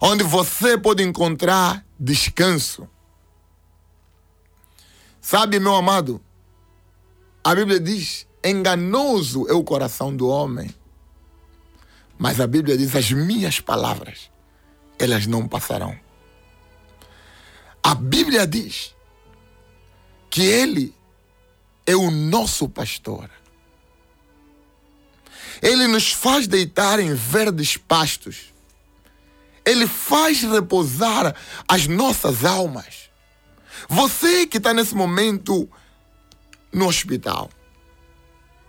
onde 0.00 0.22
você 0.22 0.78
pode 0.78 1.02
encontrar 1.02 1.84
descanso. 1.98 2.88
Sabe, 5.20 5.60
meu 5.60 5.74
amado, 5.74 6.20
a 7.44 7.54
Bíblia 7.54 7.78
diz: 7.78 8.26
enganoso 8.44 9.46
é 9.48 9.52
o 9.52 9.64
coração 9.64 10.14
do 10.14 10.28
homem. 10.28 10.74
Mas 12.18 12.40
a 12.40 12.46
Bíblia 12.46 12.76
diz: 12.76 12.94
as 12.94 13.10
minhas 13.10 13.60
palavras, 13.60 14.30
elas 14.98 15.26
não 15.26 15.46
passarão. 15.48 15.98
A 17.82 17.94
Bíblia 17.94 18.46
diz 18.46 18.94
que 20.28 20.42
Ele 20.42 20.94
é 21.86 21.96
o 21.96 22.10
nosso 22.10 22.68
pastor. 22.68 23.30
Ele 25.62 25.86
nos 25.86 26.12
faz 26.12 26.46
deitar 26.46 27.00
em 27.00 27.14
verdes 27.14 27.76
pastos. 27.76 28.52
Ele 29.64 29.86
faz 29.86 30.42
repousar 30.42 31.34
as 31.68 31.86
nossas 31.86 32.44
almas. 32.44 33.09
Você 33.90 34.46
que 34.46 34.58
está 34.58 34.72
nesse 34.72 34.94
momento 34.94 35.68
no 36.72 36.86
hospital, 36.86 37.50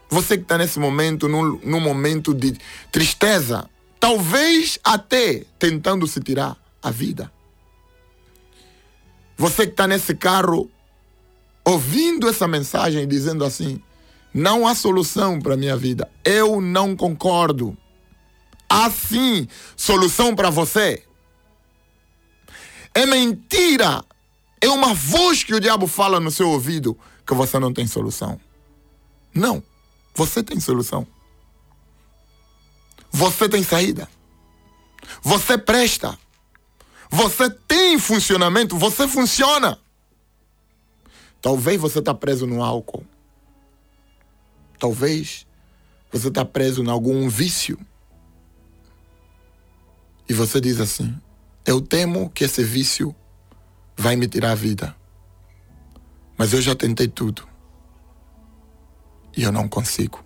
você 0.10 0.36
que 0.36 0.42
está 0.42 0.58
nesse 0.58 0.80
momento, 0.80 1.28
num, 1.28 1.60
num 1.64 1.80
momento 1.80 2.34
de 2.34 2.58
tristeza, 2.92 3.70
talvez 4.00 4.80
até 4.84 5.46
tentando 5.60 6.08
se 6.08 6.20
tirar 6.22 6.58
a 6.82 6.90
vida. 6.90 7.32
Você 9.38 9.68
que 9.68 9.74
está 9.74 9.86
nesse 9.86 10.16
carro, 10.16 10.68
ouvindo 11.64 12.28
essa 12.28 12.48
mensagem 12.48 13.08
dizendo 13.08 13.46
assim: 13.46 13.80
não 14.34 14.66
há 14.68 14.74
solução 14.74 15.40
para 15.40 15.54
a 15.54 15.58
minha 15.58 15.78
vida. 15.78 16.10
Eu 16.26 16.60
não 16.60 16.96
concordo. 16.96 17.78
Há 18.68 18.90
sim 18.90 19.48
solução 19.78 20.36
para 20.36 20.50
você. 20.50 21.04
É 22.96 23.06
mentira. 23.06 24.04
É 24.62 24.70
uma 24.70 24.94
voz 24.94 25.44
que 25.44 25.56
o 25.56 25.60
diabo 25.60 25.88
fala 25.88 26.20
no 26.20 26.30
seu 26.30 26.48
ouvido 26.50 26.98
que 27.26 27.34
você 27.34 27.58
não 27.58 27.74
tem 27.74 27.88
solução. 27.88 28.40
Não. 29.34 29.64
Você 30.14 30.44
tem 30.44 30.60
solução. 30.60 31.08
Você 33.12 33.50
tem 33.50 33.64
saída. 33.64 34.08
Você 35.24 35.58
presta. 35.58 36.18
Você 37.10 37.50
tem 37.50 37.98
funcionamento. 37.98 38.78
Você 38.78 39.08
funciona. 39.08 39.80
Talvez 41.42 41.82
você 41.82 41.98
está 42.00 42.14
preso 42.14 42.46
no 42.46 42.64
álcool. 42.64 43.04
Talvez 44.78 45.48
você 46.12 46.28
está 46.28 46.46
preso 46.46 46.84
em 46.84 46.90
algum 46.90 47.28
vício. 47.28 47.80
E 50.30 50.34
você 50.34 50.62
diz 50.62 50.80
assim: 50.80 51.20
Eu 51.66 51.82
temo 51.82 52.30
que 52.30 52.44
esse 52.44 52.64
vício 52.64 53.16
vai 54.02 54.16
me 54.16 54.28
tirar 54.28 54.52
a 54.52 54.56
vida. 54.56 54.96
Mas 56.36 56.54
eu 56.54 56.62
já 56.62 56.76
tentei 56.76 57.08
tudo. 57.08 57.48
E 59.38 59.44
eu 59.44 59.52
não 59.52 59.70
consigo. 59.70 60.26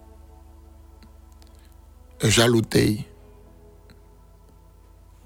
Eu 2.19 2.31
já 2.31 2.45
lutei. 2.45 3.05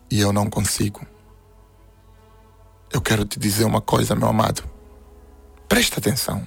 E 0.10 0.20
eu 0.20 0.34
não 0.34 0.50
consigo. 0.50 1.06
Eu 2.92 3.00
quero 3.00 3.24
te 3.24 3.38
dizer 3.38 3.66
uma 3.66 3.82
coisa, 3.82 4.16
meu 4.16 4.28
amado. 4.28 4.68
Presta 5.68 6.00
atenção. 6.00 6.46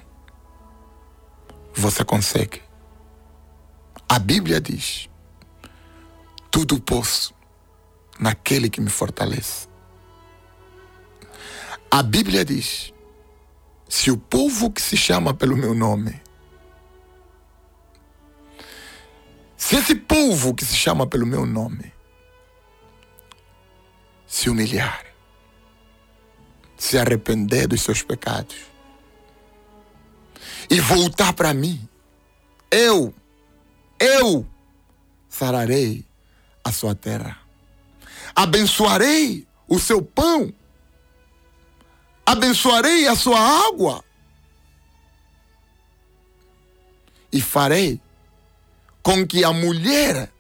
Você 1.73 2.05
consegue. 2.05 2.61
A 4.09 4.19
Bíblia 4.19 4.61
diz: 4.61 5.09
tudo 6.51 6.81
posso 6.81 7.33
naquele 8.19 8.69
que 8.69 8.81
me 8.81 8.91
fortalece. 8.91 9.72
A 11.95 12.03
Bíblia 12.03 12.43
diz: 12.43 12.91
se 13.87 14.11
o 14.11 14.17
povo 14.17 14.71
que 14.71 14.81
se 14.81 14.97
chama 14.97 15.35
pelo 15.35 15.55
meu 15.55 15.75
nome, 15.75 16.23
se 19.59 19.77
esse 19.77 19.95
povo 19.95 20.55
que 20.55 20.65
se 20.65 20.75
chama 20.75 21.07
pelo 21.07 21.27
meu 21.27 21.45
nome, 21.45 21.93
se 24.27 24.49
humilhar, 24.49 25.05
se 26.79 26.97
arrepender 26.97 27.69
dos 27.69 27.83
seus 27.83 28.03
pecados 28.03 28.57
e 30.71 30.81
voltar 30.81 31.35
para 31.35 31.53
mim, 31.53 31.87
eu 32.71 33.13
eu 34.01 34.47
sararei 35.29 36.07
a 36.65 36.73
sua 36.73 36.95
terra, 36.95 37.39
abençoarei 38.35 39.47
o 39.69 39.79
seu 39.79 40.01
pão, 40.01 40.55
abençoarei 42.33 43.07
a 43.07 43.17
sua 43.17 43.39
água 43.69 44.05
e 47.33 47.41
farei 47.41 48.01
com 49.03 49.27
que 49.27 49.45
a 49.45 49.53
mulher 49.53 50.33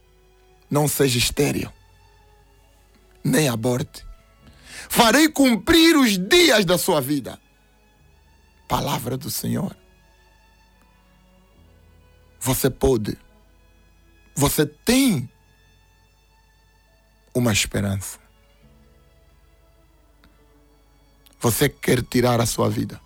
não 0.71 0.87
seja 0.89 1.19
estéril, 1.19 1.73
nem 3.23 3.49
aborte. 3.49 4.05
Farei 4.89 5.29
cumprir 5.29 5.97
os 5.97 6.19
dias 6.19 6.65
da 6.65 6.77
sua 6.77 7.01
vida. 7.01 7.41
Palavra 8.69 9.17
do 9.17 9.31
Senhor. 9.31 9.77
Você 12.41 12.69
pode 12.69 13.17
você 14.35 14.67
tem 14.67 15.29
uma 17.35 17.53
esperança. 17.53 18.22
Você 21.43 21.69
quer 21.69 22.01
tirar 22.05 22.41
a 22.41 22.47
sua 22.47 22.71
vida. 22.71 23.01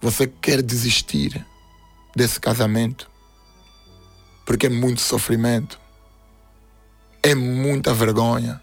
Você 0.00 0.26
quer 0.26 0.62
desistir 0.62 1.46
desse 2.16 2.40
casamento. 2.40 3.10
Porque 4.46 4.64
é 4.64 4.70
muito 4.70 5.02
sofrimento. 5.02 5.78
É 7.22 7.34
muita 7.34 7.92
vergonha. 7.92 8.62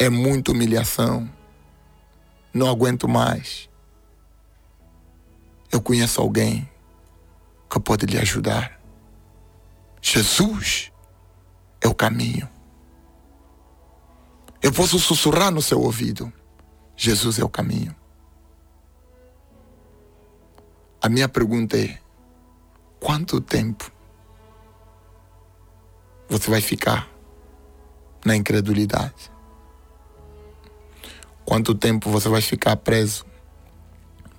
É 0.00 0.08
muita 0.08 0.50
humilhação. 0.50 1.32
Não 2.52 2.68
aguento 2.68 3.06
mais. 3.06 3.70
Eu 5.70 5.80
conheço 5.80 6.20
alguém 6.20 6.68
que 7.70 7.78
pode 7.78 8.04
lhe 8.04 8.18
ajudar. 8.18 8.80
Jesus 10.02 10.90
é 11.80 11.86
o 11.86 11.94
caminho. 11.94 12.55
Eu 14.62 14.72
posso 14.72 14.98
sussurrar 14.98 15.50
no 15.50 15.60
seu 15.60 15.80
ouvido: 15.80 16.32
Jesus 16.96 17.38
é 17.38 17.44
o 17.44 17.48
caminho. 17.48 17.94
A 21.00 21.08
minha 21.08 21.28
pergunta 21.28 21.78
é: 21.78 21.98
quanto 22.98 23.40
tempo 23.40 23.92
você 26.28 26.50
vai 26.50 26.60
ficar 26.60 27.08
na 28.24 28.34
incredulidade? 28.34 29.30
Quanto 31.44 31.74
tempo 31.76 32.10
você 32.10 32.28
vai 32.28 32.40
ficar 32.40 32.76
preso, 32.76 33.24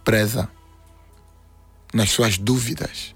presa 0.03 0.51
nas 1.93 2.09
suas 2.09 2.37
dúvidas, 2.37 3.15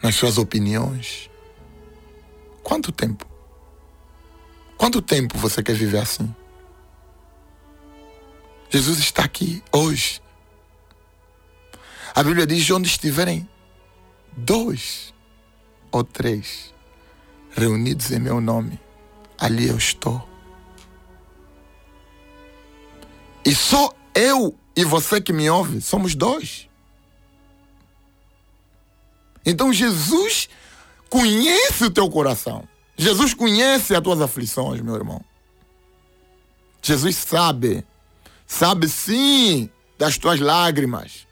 nas 0.00 0.14
suas 0.14 0.38
opiniões? 0.38 1.28
Quanto 2.62 2.92
tempo? 2.92 3.31
Quanto 4.76 5.00
tempo 5.00 5.38
você 5.38 5.62
quer 5.62 5.74
viver 5.74 5.98
assim? 5.98 6.34
Jesus 8.70 8.98
está 8.98 9.24
aqui 9.24 9.62
hoje. 9.70 10.20
A 12.14 12.22
Bíblia 12.22 12.46
diz: 12.46 12.68
onde 12.70 12.88
estiverem 12.88 13.48
dois 14.36 15.12
ou 15.90 16.02
três 16.02 16.74
reunidos 17.52 18.10
em 18.10 18.18
meu 18.18 18.40
nome, 18.40 18.80
ali 19.38 19.68
eu 19.68 19.76
estou. 19.76 20.26
E 23.44 23.54
só 23.54 23.92
eu 24.14 24.58
e 24.74 24.84
você 24.84 25.20
que 25.20 25.32
me 25.32 25.50
ouve 25.50 25.80
somos 25.80 26.14
dois. 26.14 26.68
Então 29.44 29.72
Jesus 29.72 30.48
conhece 31.10 31.84
o 31.84 31.90
teu 31.90 32.08
coração. 32.08 32.66
Jesus 32.96 33.34
conhece 33.34 33.94
as 33.94 34.00
tuas 34.02 34.20
aflições, 34.20 34.80
meu 34.80 34.94
irmão. 34.94 35.24
Jesus 36.82 37.16
sabe, 37.16 37.84
sabe 38.46 38.88
sim 38.88 39.70
das 39.98 40.18
tuas 40.18 40.40
lágrimas. 40.40 41.26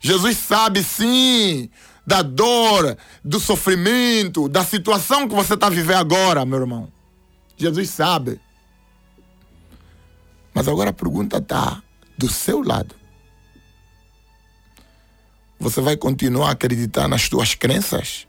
Jesus 0.00 0.36
sabe 0.36 0.82
sim 0.82 1.70
da 2.06 2.22
dor, 2.22 2.96
do 3.24 3.40
sofrimento, 3.40 4.48
da 4.48 4.64
situação 4.64 5.26
que 5.28 5.34
você 5.34 5.54
está 5.54 5.68
vivendo 5.68 5.98
agora, 5.98 6.44
meu 6.44 6.60
irmão. 6.60 6.92
Jesus 7.56 7.90
sabe. 7.90 8.40
Mas 10.52 10.68
agora 10.68 10.90
a 10.90 10.92
pergunta 10.92 11.38
está 11.38 11.82
do 12.16 12.28
seu 12.28 12.62
lado. 12.62 12.94
Você 15.58 15.80
vai 15.80 15.96
continuar 15.96 16.50
a 16.50 16.52
acreditar 16.52 17.08
nas 17.08 17.28
tuas 17.28 17.54
crenças? 17.54 18.26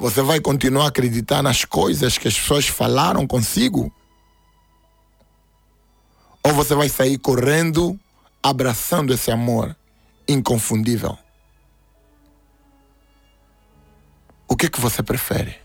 Você 0.00 0.22
vai 0.22 0.40
continuar 0.40 0.86
a 0.86 0.88
acreditar 0.88 1.42
nas 1.42 1.66
coisas 1.66 2.16
que 2.16 2.26
as 2.26 2.32
pessoas 2.32 2.66
falaram 2.66 3.26
consigo? 3.26 3.94
Ou 6.42 6.54
você 6.54 6.74
vai 6.74 6.88
sair 6.88 7.18
correndo, 7.18 8.00
abraçando 8.42 9.12
esse 9.12 9.30
amor 9.30 9.76
inconfundível? 10.26 11.18
O 14.48 14.56
que, 14.56 14.64
é 14.64 14.68
que 14.70 14.80
você 14.80 15.02
prefere? 15.02 15.60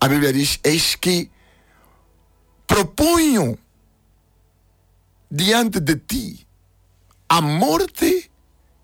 A 0.00 0.08
Bíblia 0.08 0.32
diz: 0.32 0.58
Eis 0.64 0.96
que 0.96 1.30
proponho 2.66 3.56
diante 5.30 5.78
de 5.78 5.94
ti 5.94 6.44
a 7.28 7.40
morte 7.40 8.28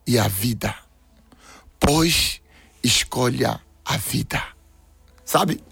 e 0.06 0.16
a 0.16 0.28
vida, 0.28 0.72
pois 1.80 2.40
escolha 2.88 3.60
a 3.84 3.96
vida. 3.96 4.42
Sabe? 5.24 5.62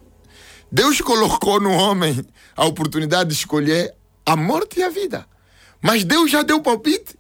Deus 0.71 1.01
colocou 1.01 1.61
no 1.61 1.73
homem 1.73 2.25
a 2.55 2.65
oportunidade 2.65 3.31
de 3.31 3.37
escolher 3.37 3.95
a 4.25 4.37
morte 4.37 4.81
e 4.81 4.83
a 4.83 4.89
vida. 4.89 5.27
Mas 5.81 6.05
Deus 6.05 6.31
já 6.31 6.43
deu 6.43 6.63
palpite. 6.63 7.19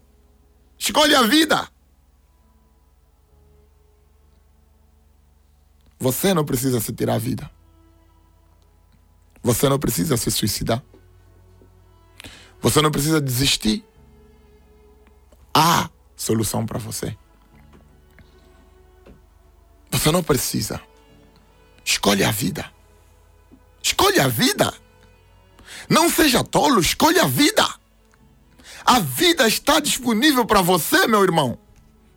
Escolhe 0.78 1.14
a 1.14 1.22
vida. 1.22 1.68
Você 5.98 6.34
não 6.34 6.44
precisa 6.44 6.80
se 6.80 6.92
tirar 6.92 7.14
a 7.14 7.18
vida. 7.18 7.50
Você 9.42 9.68
não 9.68 9.78
precisa 9.78 10.16
se 10.16 10.30
suicidar. 10.30 10.82
Você 12.60 12.82
não 12.82 12.90
precisa 12.90 13.20
desistir. 13.20 13.84
Há 15.54 15.88
solução 16.16 16.66
para 16.66 16.78
você. 16.78 17.16
Você 19.96 20.12
não 20.12 20.22
precisa. 20.22 20.78
Escolhe 21.82 22.22
a 22.22 22.30
vida. 22.30 22.70
Escolhe 23.82 24.20
a 24.20 24.28
vida. 24.28 24.74
Não 25.88 26.10
seja 26.10 26.44
tolo, 26.44 26.80
escolhe 26.80 27.18
a 27.18 27.26
vida. 27.26 27.66
A 28.84 29.00
vida 29.00 29.48
está 29.48 29.80
disponível 29.80 30.44
para 30.44 30.60
você, 30.60 31.06
meu 31.06 31.24
irmão, 31.24 31.58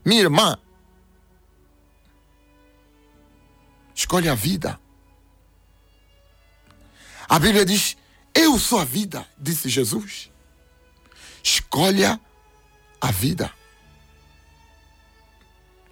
minha 0.03 0.21
irmã. 0.21 0.59
Escolhe 3.95 4.27
a 4.27 4.35
vida. 4.35 4.77
A 7.29 7.39
Bíblia 7.39 7.63
diz: 7.63 7.95
Eu 8.35 8.59
sou 8.59 8.79
a 8.79 8.83
vida, 8.83 9.25
disse 9.37 9.69
Jesus. 9.69 10.29
Escolha 11.41 12.19
a 12.99 13.09
vida. 13.09 13.49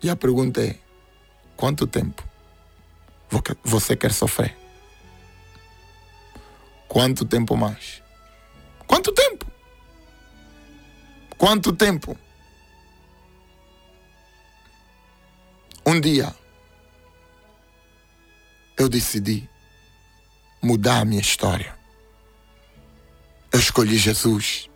E 0.04 0.10
a 0.10 0.16
pergunta 0.18 0.62
é: 0.62 0.87
quanto 1.58 1.88
tempo 1.88 2.24
você 3.64 3.96
quer 3.98 4.14
sofrer? 4.14 4.56
Quanto 6.88 7.26
tempo 7.26 7.58
mais? 7.58 8.02
Quanto 8.86 9.12
tempo? 9.12 9.46
Quanto 11.38 11.76
tempo? 11.76 12.18
Um 15.86 16.00
dia 16.00 16.34
eu 18.78 18.88
decidi 18.88 19.50
mudar 20.62 21.00
a 21.00 21.06
minha 21.06 21.22
história. 21.22 21.78
Eu 23.52 23.60
escolhi 23.60 23.98
Jesus. 23.98 24.70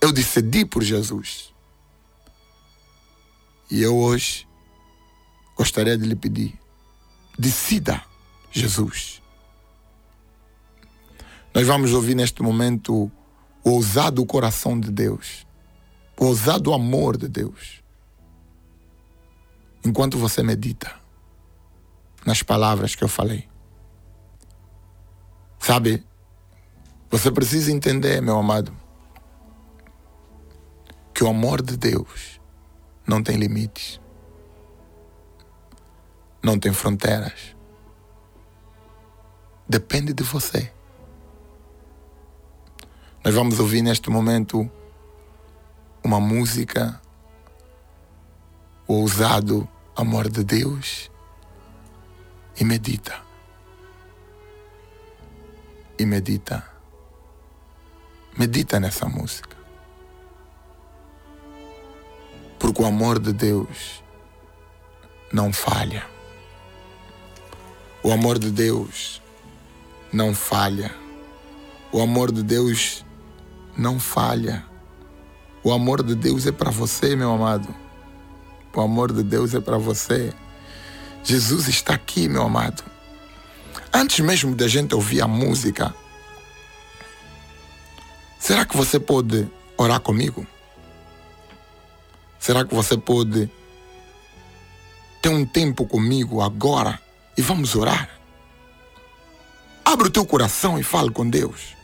Eu 0.00 0.12
decidi 0.12 0.64
por 0.64 0.82
Jesus. 0.82 1.52
E 3.70 3.82
eu 3.82 3.96
hoje 3.96 4.46
gostaria 5.56 5.96
de 5.96 6.06
lhe 6.06 6.14
pedir: 6.14 6.58
decida 7.38 8.04
Jesus. 8.52 9.22
Nós 11.54 11.66
vamos 11.66 11.92
ouvir 11.92 12.14
neste 12.14 12.42
momento 12.42 13.10
o 13.64 13.70
ousado 13.70 14.24
coração 14.26 14.78
de 14.78 14.90
Deus, 14.90 15.46
o 16.18 16.26
ousado 16.26 16.72
amor 16.72 17.16
de 17.16 17.28
Deus. 17.28 17.82
Enquanto 19.84 20.18
você 20.18 20.42
medita 20.42 20.94
nas 22.26 22.42
palavras 22.42 22.94
que 22.94 23.04
eu 23.04 23.08
falei. 23.08 23.48
Sabe, 25.58 26.04
você 27.10 27.30
precisa 27.30 27.72
entender, 27.72 28.20
meu 28.20 28.36
amado, 28.36 28.76
que 31.14 31.24
o 31.24 31.28
amor 31.28 31.62
de 31.62 31.76
Deus 31.76 32.40
não 33.06 33.22
tem 33.22 33.36
limites, 33.36 34.00
não 36.46 36.60
tem 36.60 36.72
fronteiras. 36.72 37.56
Depende 39.68 40.12
de 40.12 40.22
você. 40.22 40.72
Nós 43.24 43.34
vamos 43.34 43.58
ouvir 43.58 43.82
neste 43.82 44.08
momento 44.08 44.70
uma 46.04 46.20
música, 46.20 47.00
o 48.86 48.94
ousado 49.00 49.68
amor 49.96 50.30
de 50.30 50.44
Deus, 50.44 51.10
e 52.60 52.64
medita 52.64 53.26
e 55.98 56.06
medita. 56.06 56.62
Medita 58.38 58.78
nessa 58.78 59.08
música. 59.08 59.56
Porque 62.56 62.82
o 62.82 62.86
amor 62.86 63.18
de 63.18 63.32
Deus 63.32 64.04
não 65.32 65.52
falha. 65.52 66.15
O 68.06 68.12
amor 68.12 68.38
de 68.38 68.52
Deus 68.52 69.20
não 70.12 70.32
falha. 70.32 70.94
O 71.90 72.00
amor 72.00 72.30
de 72.30 72.40
Deus 72.40 73.04
não 73.76 73.98
falha. 73.98 74.64
O 75.64 75.72
amor 75.72 76.04
de 76.04 76.14
Deus 76.14 76.46
é 76.46 76.52
para 76.52 76.70
você, 76.70 77.16
meu 77.16 77.32
amado. 77.32 77.74
O 78.72 78.80
amor 78.80 79.12
de 79.12 79.24
Deus 79.24 79.54
é 79.54 79.60
para 79.60 79.76
você. 79.76 80.32
Jesus 81.24 81.66
está 81.66 81.94
aqui, 81.94 82.28
meu 82.28 82.44
amado. 82.44 82.84
Antes 83.92 84.20
mesmo 84.20 84.54
da 84.54 84.68
gente 84.68 84.94
ouvir 84.94 85.20
a 85.20 85.26
música, 85.26 85.92
será 88.38 88.64
que 88.64 88.76
você 88.76 89.00
pode 89.00 89.48
orar 89.76 89.98
comigo? 89.98 90.46
Será 92.38 92.64
que 92.64 92.72
você 92.72 92.96
pode 92.96 93.50
ter 95.20 95.28
um 95.28 95.44
tempo 95.44 95.84
comigo 95.84 96.40
agora 96.40 97.04
e 97.36 97.42
vamos 97.42 97.74
orar? 97.74 98.10
Abre 99.84 100.08
o 100.08 100.10
teu 100.10 100.26
coração 100.26 100.78
e 100.78 100.82
fale 100.82 101.10
com 101.10 101.28
Deus. 101.28 101.76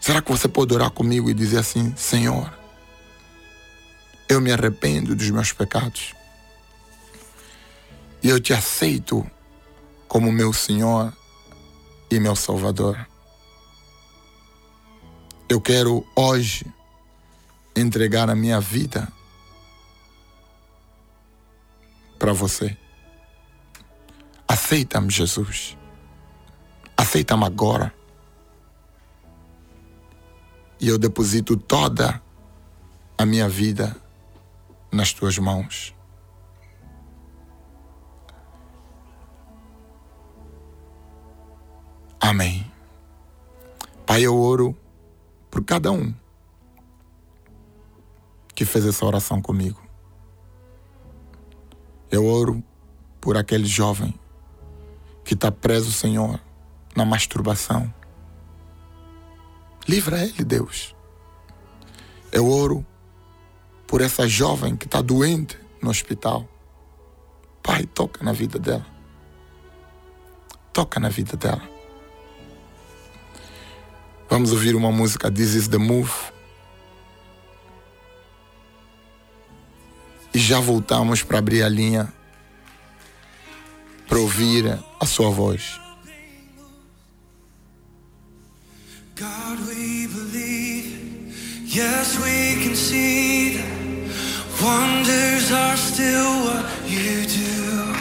Será 0.00 0.22
que 0.22 0.30
você 0.30 0.48
pode 0.48 0.72
orar 0.72 0.90
comigo 0.90 1.28
e 1.28 1.34
dizer 1.34 1.58
assim: 1.58 1.94
Senhor, 1.96 2.52
eu 4.28 4.40
me 4.40 4.52
arrependo 4.52 5.14
dos 5.14 5.30
meus 5.30 5.52
pecados. 5.52 6.14
E 8.22 8.28
eu 8.28 8.40
te 8.40 8.52
aceito 8.52 9.28
como 10.06 10.32
meu 10.32 10.52
Senhor 10.52 11.12
e 12.10 12.18
meu 12.18 12.36
Salvador. 12.36 13.06
Eu 15.48 15.60
quero 15.60 16.06
hoje 16.14 16.66
entregar 17.74 18.28
a 18.28 18.34
minha 18.34 18.60
vida 18.60 19.08
para 22.18 22.32
você. 22.32 22.76
Aceita-me, 24.48 25.10
Jesus. 25.10 25.76
Aceita-me 26.96 27.44
agora. 27.44 27.94
E 30.80 30.88
eu 30.88 30.98
deposito 30.98 31.56
toda 31.56 32.22
a 33.18 33.26
minha 33.26 33.48
vida 33.48 33.94
nas 34.90 35.12
tuas 35.12 35.36
mãos. 35.38 35.94
Amém. 42.20 42.70
Pai, 44.06 44.22
eu 44.22 44.36
oro 44.38 44.76
por 45.50 45.62
cada 45.64 45.92
um 45.92 46.14
que 48.54 48.64
fez 48.64 48.86
essa 48.86 49.04
oração 49.04 49.40
comigo. 49.40 49.80
Eu 52.10 52.26
oro 52.26 52.62
por 53.20 53.36
aquele 53.36 53.66
jovem 53.66 54.17
que 55.28 55.34
está 55.34 55.52
preso, 55.52 55.92
Senhor, 55.92 56.40
na 56.96 57.04
masturbação. 57.04 57.92
Livra 59.86 60.24
ele, 60.24 60.42
Deus. 60.42 60.96
Eu 62.32 62.48
oro 62.48 62.84
por 63.86 64.00
essa 64.00 64.26
jovem 64.26 64.74
que 64.74 64.86
está 64.86 65.02
doente 65.02 65.58
no 65.82 65.90
hospital. 65.90 66.48
Pai, 67.62 67.84
toca 67.84 68.24
na 68.24 68.32
vida 68.32 68.58
dela. 68.58 68.86
Toca 70.72 70.98
na 70.98 71.10
vida 71.10 71.36
dela. 71.36 71.68
Vamos 74.30 74.50
ouvir 74.50 74.74
uma 74.74 74.90
música 74.90 75.30
This 75.30 75.52
is 75.52 75.68
the 75.68 75.76
Move. 75.76 76.32
E 80.32 80.38
já 80.38 80.58
voltamos 80.58 81.22
para 81.22 81.38
abrir 81.38 81.62
a 81.62 81.68
linha 81.68 82.10
para 84.08 84.18
ouvir 84.18 84.78
a 84.98 85.06
sua 85.06 85.30
voz. 85.30 85.78
God, 89.14 89.58
we 89.68 90.06
believe. 90.06 91.34
Yes, 91.66 92.16
we 92.18 92.62
can 92.62 92.74
see 92.74 93.58
that 93.58 94.62
wonders 94.62 95.52
are 95.52 95.76
still 95.76 96.44
what 96.44 96.64
you 96.88 97.26
do. 97.26 97.94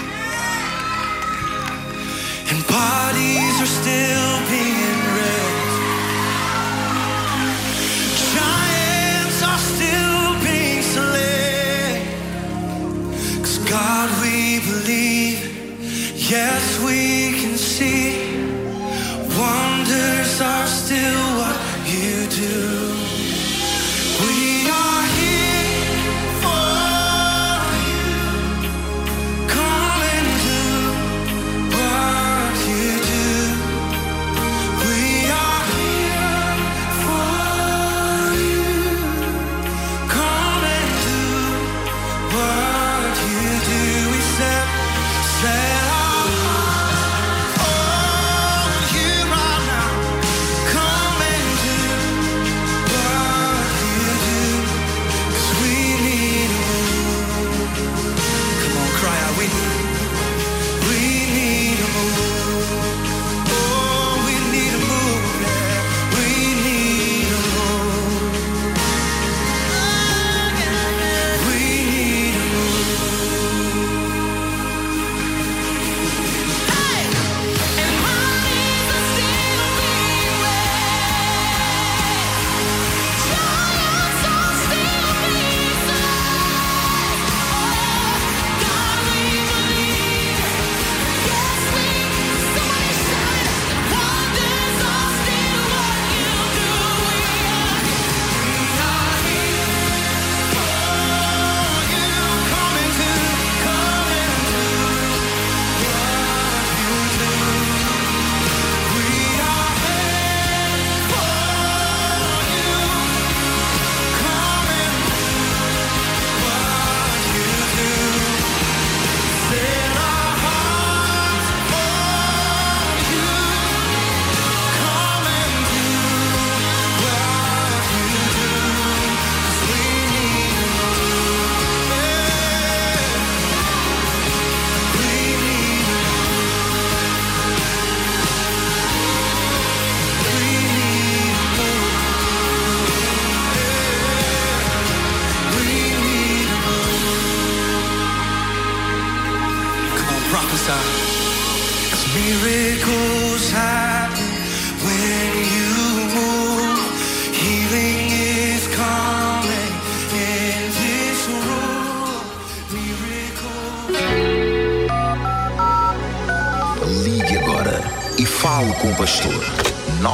And 2.49 2.65
bodies 2.67 3.61
are 3.61 3.73
still 3.81 4.47
being 4.49 4.86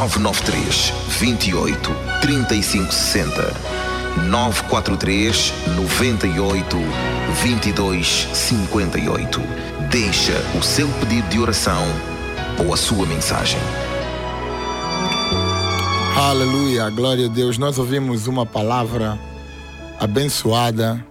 993 0.04 0.92
28 1.18 1.90
3560 2.20 3.54
943 4.30 5.54
98 5.78 6.78
22 7.42 8.28
58 8.34 9.42
Deixa 9.90 10.34
o 10.60 10.62
seu 10.62 10.90
pedido 11.00 11.30
de 11.30 11.40
oração 11.40 11.82
ou 12.60 12.74
a 12.74 12.78
sua 12.78 13.06
mensagem. 13.06 13.60
Aleluia, 16.18 16.90
glória 16.90 17.28
a 17.28 17.30
Deus. 17.30 17.58
Nós 17.58 17.80
ouvimos 17.80 18.28
uma 18.28 18.46
palavra 18.46 19.18
abençoada. 19.98 21.06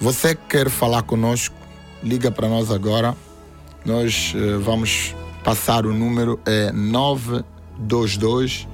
Você 0.00 0.34
quer 0.34 0.68
falar 0.68 1.02
conosco? 1.02 1.54
Liga 2.02 2.32
para 2.32 2.48
nós 2.48 2.72
agora. 2.72 3.14
Nós 3.84 4.34
eh, 4.34 4.56
vamos 4.58 5.14
passar 5.44 5.86
o 5.86 5.94
número 5.94 6.40
é 6.44 6.72
922 7.78 8.68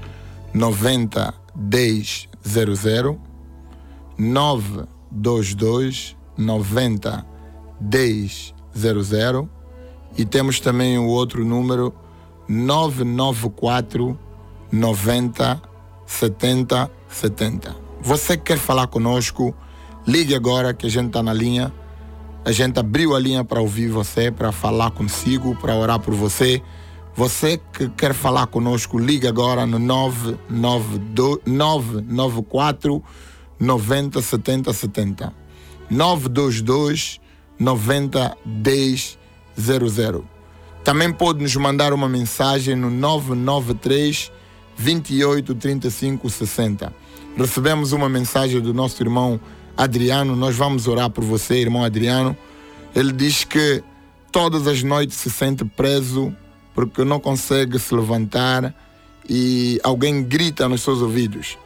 90 0.53 1.35
10 1.55 2.29
00 2.45 3.21
922 4.19 6.17
90 6.37 7.27
10 7.81 8.55
e 10.17 10.25
temos 10.25 10.61
também 10.61 10.99
o 10.99 11.07
outro 11.07 11.45
número 11.45 11.95
994 12.49 14.19
90 14.73 15.63
70 16.07 16.91
70. 17.09 17.77
Você 18.01 18.37
quer 18.37 18.59
falar 18.59 18.87
conosco? 18.89 19.55
Ligue 20.07 20.35
agora 20.35 20.75
que 20.75 20.87
a 20.87 20.91
gente 20.91 21.07
está 21.07 21.23
na 21.23 21.33
linha. 21.33 21.73
A 22.45 22.53
gente 22.53 22.79
abriu 22.79 23.15
a 23.15 23.19
linha 23.19 23.43
para 23.45 23.61
ouvir 23.61 23.89
você, 23.89 24.31
para 24.31 24.53
falar 24.53 24.91
consigo, 24.91 25.57
para 25.57 25.75
orar 25.75 25.99
por 25.99 26.15
você. 26.15 26.63
Você 27.17 27.61
que 27.73 27.89
quer 27.91 28.13
falar 28.13 28.49
conosco, 28.49 28.99
ligue 28.99 29.29
agora 29.29 29.65
no 29.65 29.79
992 29.79 31.43
994 31.47 33.03
90 33.61 34.21
70 34.21 34.73
70. 34.73 35.33
922 35.89 37.21
90 37.57 38.37
10 38.45 39.19
00. 39.57 40.25
Também 40.83 41.13
pode 41.13 41.41
nos 41.41 41.55
mandar 41.55 41.93
uma 41.93 42.09
mensagem 42.09 42.75
no 42.75 42.91
993 42.91 44.33
28 44.77 45.55
35 45.55 46.29
60. 46.29 46.93
Recebemos 47.37 47.93
uma 47.93 48.09
mensagem 48.09 48.61
do 48.61 48.75
nosso 48.75 49.01
irmão 49.01 49.41
Adriano. 49.77 50.35
Nós 50.35 50.57
vamos 50.57 50.89
orar 50.89 51.11
por 51.11 51.23
você, 51.23 51.59
irmão 51.59 51.85
Adriano. 51.85 52.37
Ele 52.93 53.13
diz 53.13 53.45
que 53.45 53.85
todas 54.33 54.67
as 54.67 54.83
noites 54.83 55.17
se 55.17 55.31
sente 55.31 55.65
preso 55.65 56.35
porque 56.75 57.05
não 57.05 57.21
consegue 57.21 57.79
se 57.79 57.95
levantar 57.95 58.75
e 59.29 59.81
alguém 59.83 60.23
grita 60.23 60.69
nos 60.69 60.83
seus 60.83 61.01
ouvidos. 61.01 61.57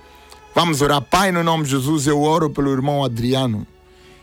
Vamos 0.54 0.82
orar. 0.82 1.00
Pai, 1.00 1.32
no 1.32 1.42
nome 1.42 1.64
de 1.64 1.70
Jesus, 1.70 2.06
eu 2.06 2.20
oro 2.20 2.50
pelo 2.50 2.72
irmão 2.72 3.04
Adriano. 3.04 3.66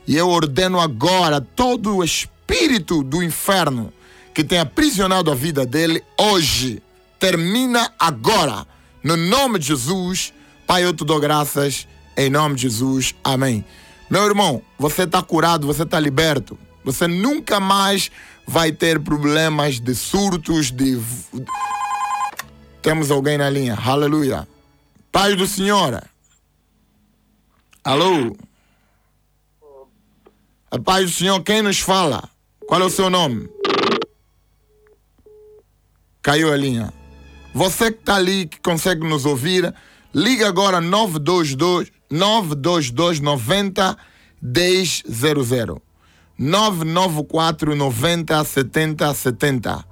E 0.07 0.15
eu 0.15 0.29
ordeno 0.29 0.79
agora 0.79 1.41
todo 1.41 1.97
o 1.97 2.03
espírito 2.03 3.03
do 3.03 3.23
inferno 3.23 3.91
que 4.33 4.43
tem 4.43 4.59
aprisionado 4.59 5.31
a 5.31 5.35
vida 5.35 5.65
dele 5.65 6.03
hoje. 6.19 6.81
Termina 7.19 7.91
agora. 7.97 8.67
No 9.03 9.15
nome 9.15 9.59
de 9.59 9.67
Jesus, 9.67 10.33
Pai, 10.67 10.83
eu 10.83 10.93
te 10.93 11.03
dou 11.05 11.19
graças. 11.19 11.87
Em 12.17 12.29
nome 12.29 12.55
de 12.55 12.63
Jesus. 12.63 13.15
Amém. 13.23 13.63
Meu 14.09 14.23
irmão, 14.25 14.61
você 14.77 15.03
está 15.03 15.21
curado, 15.21 15.65
você 15.65 15.83
está 15.83 15.99
liberto. 15.99 16.57
Você 16.83 17.07
nunca 17.07 17.59
mais 17.59 18.11
vai 18.47 18.71
ter 18.71 18.99
problemas 18.99 19.79
de 19.79 19.95
surtos, 19.95 20.71
de. 20.71 21.01
Temos 22.81 23.09
alguém 23.11 23.37
na 23.37 23.49
linha. 23.49 23.75
Aleluia. 23.75 24.47
Pai 25.11 25.35
do 25.35 25.47
Senhor. 25.47 26.03
Alô? 27.83 28.35
A 30.69 30.79
paz 30.79 31.05
do 31.05 31.15
Senhor, 31.15 31.41
quem 31.41 31.61
nos 31.61 31.79
fala? 31.79 32.29
Qual 32.67 32.81
é 32.81 32.83
o 32.83 32.89
seu 32.89 33.09
nome? 33.09 33.47
Caiu 36.21 36.51
a 36.51 36.57
linha. 36.57 36.91
Você 37.53 37.91
que 37.91 37.99
está 37.99 38.15
ali, 38.15 38.47
que 38.47 38.59
consegue 38.59 39.07
nos 39.07 39.25
ouvir, 39.25 39.73
liga 40.13 40.47
agora 40.47 40.81
922 40.81 41.91
922 42.09 43.19
90 43.21 43.97
1000. 44.41 45.84
994 46.37 47.75
90 47.75 48.43
70 48.43 49.13
70. 49.13 49.85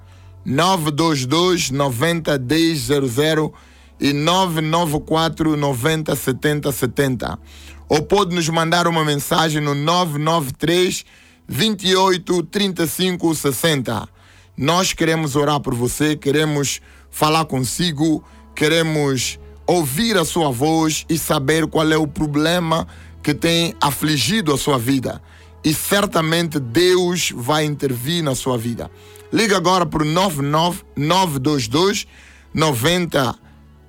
922 0.45 1.71
90 1.71 2.37
1000 2.37 3.53
e 3.99 4.11
994 4.11 5.55
90 5.55 6.15
70 6.15 6.71
70. 6.71 7.39
Ou 7.87 8.01
pode 8.01 8.35
nos 8.35 8.49
mandar 8.49 8.87
uma 8.87 9.05
mensagem 9.05 9.61
no 9.61 9.73
993 9.73 11.05
28 11.47 12.43
35 12.43 13.35
60. 13.35 14.09
Nós 14.57 14.91
queremos 14.91 15.35
orar 15.35 15.61
por 15.61 15.73
você, 15.73 16.15
queremos 16.15 16.81
falar 17.09 17.45
consigo, 17.45 18.23
queremos 18.53 19.39
ouvir 19.65 20.17
a 20.17 20.25
sua 20.25 20.51
voz 20.51 21.05
e 21.09 21.17
saber 21.17 21.67
qual 21.67 21.89
é 21.91 21.97
o 21.97 22.07
problema 22.07 22.85
que 23.21 23.33
tem 23.33 23.73
afligido 23.81 24.53
a 24.53 24.57
sua 24.57 24.77
vida. 24.77 25.21
E 25.63 25.73
certamente 25.73 26.59
Deus 26.59 27.31
vai 27.33 27.65
intervir 27.65 28.23
na 28.23 28.35
sua 28.35 28.57
vida. 28.57 28.91
Liga 29.31 29.57
agora 29.57 29.85
para 29.85 30.03
o 30.03 30.05
99922 30.05 32.05
90 32.53 33.35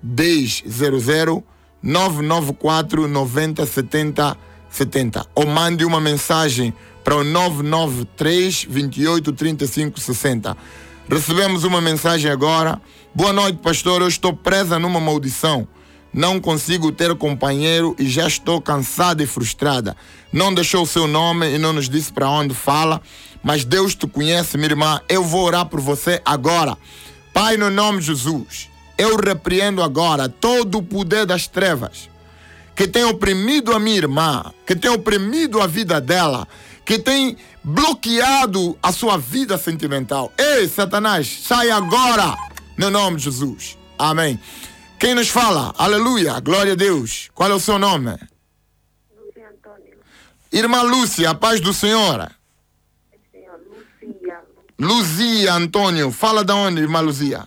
1000 0.03 1.45
994 1.83 3.09
90 3.09 3.67
70 3.67 4.37
70 4.71 5.27
ou 5.35 5.47
mande 5.47 5.85
uma 5.85 6.01
mensagem 6.01 6.73
para 7.05 7.17
o 7.17 7.25
993 7.25 8.67
28 8.69 9.33
35 9.33 10.01
60. 10.01 10.57
Recebemos 11.09 11.65
uma 11.65 11.81
mensagem 11.81 12.31
agora. 12.31 12.81
Boa 13.15 13.33
noite, 13.33 13.59
pastor. 13.59 14.01
Eu 14.01 14.09
estou 14.09 14.33
presa 14.33 14.79
numa 14.79 14.99
maldição. 14.99 15.69
Não 16.15 16.41
consigo 16.41 16.93
ter 16.93 17.13
companheiro 17.17 17.97
e 17.99 18.09
já 18.09 18.29
estou 18.29 18.61
cansada 18.61 19.21
e 19.21 19.27
frustrada. 19.27 19.97
Não 20.33 20.55
deixou 20.55 20.85
o 20.85 20.87
seu 20.87 21.09
nome 21.09 21.53
e 21.53 21.59
não 21.59 21.73
nos 21.73 21.89
disse 21.89 22.13
para 22.13 22.31
onde 22.31 22.55
fala, 22.55 23.03
mas 23.43 23.65
Deus 23.65 23.97
te 23.97 24.07
conhece, 24.07 24.57
minha 24.57 24.71
irmã. 24.71 25.01
Eu 25.09 25.25
vou 25.25 25.45
orar 25.45 25.67
por 25.67 25.81
você 25.81 26.23
agora. 26.25 26.79
Pai, 27.33 27.57
no 27.57 27.69
nome 27.69 27.99
de 27.99 28.07
Jesus, 28.07 28.71
eu 28.97 29.17
repreendo 29.17 29.83
agora 29.83 30.29
todo 30.29 30.79
o 30.79 30.83
poder 30.83 31.27
das 31.27 31.49
trevas 31.49 32.09
que 32.77 32.87
tem 32.87 33.05
oprimido 33.05 33.73
a 33.73 33.81
minha 33.81 33.97
irmã, 33.97 34.53
que 34.67 34.75
tem 34.75 34.91
oprimido 34.91 35.61
a 35.61 35.67
vida 35.67 36.01
dela, 36.01 36.47
que 36.85 36.99
tem 36.99 37.37
bloqueado 37.63 38.77
a 38.83 38.93
sua 38.93 39.17
vida 39.17 39.57
sentimental. 39.59 40.33
Ei, 40.39 40.69
Satanás, 40.69 41.43
sai 41.43 41.71
agora, 41.71 42.37
no 42.77 42.91
nome 42.91 43.17
de 43.17 43.25
Jesus. 43.25 43.77
Amém. 43.99 44.39
Quem 45.05 45.15
nos 45.15 45.29
fala? 45.29 45.75
Aleluia, 45.77 46.41
glória 46.41 46.73
a 46.73 46.77
Deus. 46.77 47.31
Qual 47.35 47.51
é 47.51 47.53
o 47.53 47.61
seu 47.61 47.79
nome? 47.79 48.19
Lúcia 49.15 49.51
Antônio. 49.51 49.99
Irmã 50.51 50.81
Lúcia, 50.81 51.29
a 51.29 51.35
paz 51.35 51.61
do 51.61 51.75
Senhor. 51.75 52.33
Senhor, 53.31 53.61
Lucia. 54.01 54.43
Luzia 54.79 55.53
Antônio, 55.53 56.11
fala 56.11 56.43
da 56.43 56.55
onde, 56.55 56.81
irmã 56.81 57.01
Luzia? 57.01 57.47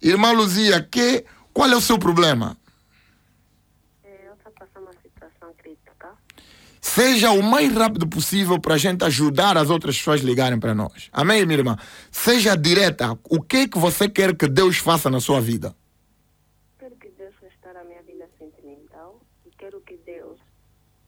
Irmã 0.00 0.30
Luzia, 0.30 0.80
que, 0.80 1.24
qual 1.52 1.68
é 1.68 1.74
o 1.74 1.80
seu 1.80 1.98
problema? 1.98 2.56
É, 4.04 4.28
Eu 4.28 4.34
estou 4.34 4.52
passando 4.52 4.84
uma 4.84 4.94
situação 5.02 5.52
crítica. 5.60 6.10
Seja 6.98 7.30
o 7.30 7.40
mais 7.40 7.72
rápido 7.72 8.08
possível 8.08 8.58
para 8.60 8.74
a 8.74 8.78
gente 8.78 9.04
ajudar 9.04 9.56
as 9.56 9.70
outras 9.70 9.96
pessoas 9.96 10.20
a 10.20 10.24
ligarem 10.24 10.58
para 10.58 10.74
nós. 10.74 11.08
Amém, 11.12 11.46
minha 11.46 11.58
irmã? 11.60 11.76
Seja 12.10 12.56
direta. 12.56 13.16
O 13.30 13.40
que 13.40 13.56
é 13.58 13.68
que 13.68 13.78
você 13.78 14.08
quer 14.08 14.34
que 14.36 14.48
Deus 14.48 14.78
faça 14.78 15.08
na 15.08 15.20
sua 15.20 15.40
vida? 15.40 15.76
Quero 16.76 16.96
que 16.96 17.08
Deus 17.10 17.32
restaure 17.40 17.78
a 17.78 17.84
minha 17.84 18.02
vida 18.02 18.28
sentimental 18.36 19.20
e 19.46 19.50
quero 19.56 19.80
que 19.82 19.96
Deus 20.04 20.38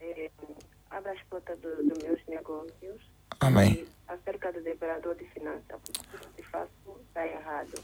eh, 0.01 0.31
abra 0.93 1.11
as 1.11 1.19
portas 1.29 1.59
do- 1.59 1.83
dos 1.89 1.99
meus 2.05 2.21
negócios. 2.29 3.03
Amém. 3.41 3.73
E 3.73 3.89
acerca 4.13 4.53
do 4.53 4.63
devorador 4.63 5.17
de 5.17 5.25
finanças, 5.25 5.65
porque 5.93 6.27
que 6.37 6.43
faço 6.51 6.71
está 7.09 7.27
errado. 7.27 7.75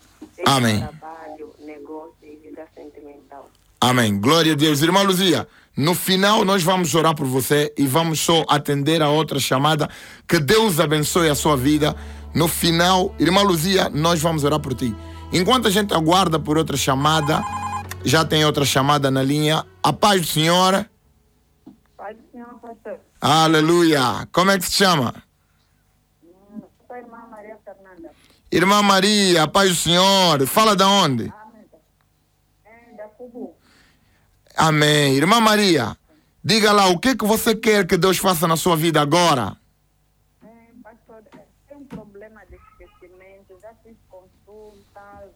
Amém. 0.46 0.78
Trabalho, 0.78 1.52
negócio 1.58 2.14
e 2.22 2.36
vida 2.36 2.68
sentimental. 2.72 3.50
Amém. 3.80 4.20
Glória 4.20 4.52
a 4.52 4.56
Deus. 4.56 4.80
Irmã 4.80 5.02
Luzia, 5.02 5.46
no 5.76 5.94
final 5.94 6.42
nós 6.42 6.62
vamos 6.62 6.94
orar 6.94 7.14
por 7.14 7.26
você 7.26 7.72
e 7.76 7.86
vamos 7.86 8.18
só 8.20 8.44
atender 8.48 9.02
a 9.02 9.10
outra 9.10 9.38
chamada. 9.38 9.88
Que 10.26 10.38
Deus 10.38 10.80
abençoe 10.80 11.28
a 11.28 11.34
sua 11.34 11.54
vida. 11.54 11.94
No 12.34 12.48
final, 12.48 13.14
irmã 13.18 13.42
Luzia, 13.42 13.90
nós 13.90 14.20
vamos 14.20 14.42
orar 14.42 14.58
por 14.58 14.74
ti. 14.74 14.96
Enquanto 15.30 15.68
a 15.68 15.70
gente 15.70 15.92
aguarda 15.92 16.38
por 16.38 16.56
outra 16.56 16.78
chamada, 16.78 17.44
já 18.04 18.24
tem 18.24 18.44
outra 18.44 18.64
chamada 18.64 19.10
na 19.10 19.22
linha. 19.22 19.66
A 19.82 19.92
paz 19.92 20.22
do 20.22 20.26
Senhor. 20.26 20.88
Pai 21.94 22.14
do 22.14 22.22
Senhor, 22.32 22.54
pastor. 22.60 22.98
Aleluia. 23.20 24.26
Como 24.32 24.50
é 24.50 24.58
que 24.58 24.64
se 24.64 24.72
chama? 24.72 25.14
Sou 26.86 26.96
a 26.96 26.98
irmã 26.98 27.18
Maria 27.30 27.58
Fernanda. 27.62 28.10
Irmã 28.50 28.82
Maria, 28.82 29.42
a 29.42 29.48
paz 29.48 29.68
do 29.68 29.76
Senhor. 29.76 30.46
Fala 30.46 30.74
da 30.74 30.88
onde? 30.88 31.24
Amém. 31.24 31.64
É, 32.64 32.96
da 32.96 33.08
Cubu. 33.08 33.54
Amém. 34.56 35.14
Irmã 35.14 35.38
Maria, 35.38 35.94
diga 36.42 36.72
lá 36.72 36.86
o 36.86 36.98
que, 36.98 37.14
que 37.14 37.26
você 37.26 37.54
quer 37.54 37.86
que 37.86 37.98
Deus 37.98 38.16
faça 38.16 38.48
na 38.48 38.56
sua 38.56 38.74
vida 38.74 39.02
agora. 39.02 39.54
É, 40.42 40.48
pastor, 40.82 41.22
é, 41.34 41.44
tem 41.68 41.76
um 41.76 41.84
problema 41.84 42.40
de 42.46 42.56
esquecimento. 42.56 43.58
Já 43.60 43.74
fiz 43.84 43.94
consultas, 44.08 45.30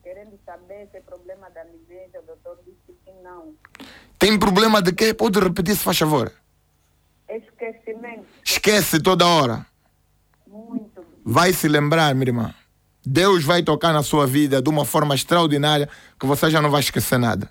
querendo 0.00 0.38
saber 0.46 0.88
se 0.92 0.98
é 0.98 1.00
problema 1.00 1.50
da 1.50 1.64
miséria. 1.64 2.20
O 2.22 2.26
doutor 2.26 2.58
disse 2.64 2.96
que 3.04 3.12
não. 3.24 3.54
Tem 4.16 4.38
problema 4.38 4.80
de 4.80 4.92
quê? 4.92 5.12
Pode 5.12 5.40
repetir, 5.40 5.74
se 5.74 5.82
faz 5.82 5.98
favor. 5.98 6.32
Esquecimento. 7.28 8.26
Esquece 8.44 9.00
toda 9.00 9.26
hora. 9.26 9.66
Muito. 10.46 11.04
Vai 11.24 11.52
se 11.52 11.66
lembrar, 11.66 12.14
minha 12.14 12.28
irmã. 12.28 12.54
Deus 13.04 13.42
vai 13.42 13.64
tocar 13.64 13.92
na 13.92 14.04
sua 14.04 14.24
vida 14.24 14.62
de 14.62 14.70
uma 14.70 14.84
forma 14.84 15.16
extraordinária 15.16 15.88
que 16.20 16.26
você 16.26 16.48
já 16.48 16.62
não 16.62 16.70
vai 16.70 16.80
esquecer 16.80 17.18
nada. 17.18 17.50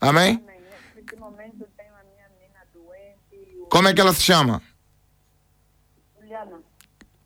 Amém? 0.00 0.42
Amém. 0.42 0.60
Nesse 0.94 1.16
momento 1.16 1.66
tenho 1.76 1.94
a 1.94 2.04
minha 2.04 2.28
menina 2.38 2.60
doente. 2.72 3.68
Como 3.70 3.88
é 3.88 3.94
que 3.94 4.00
ela 4.00 4.12
se 4.12 4.22
chama? 4.22 4.62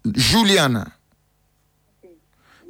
Juliana. 0.04 0.92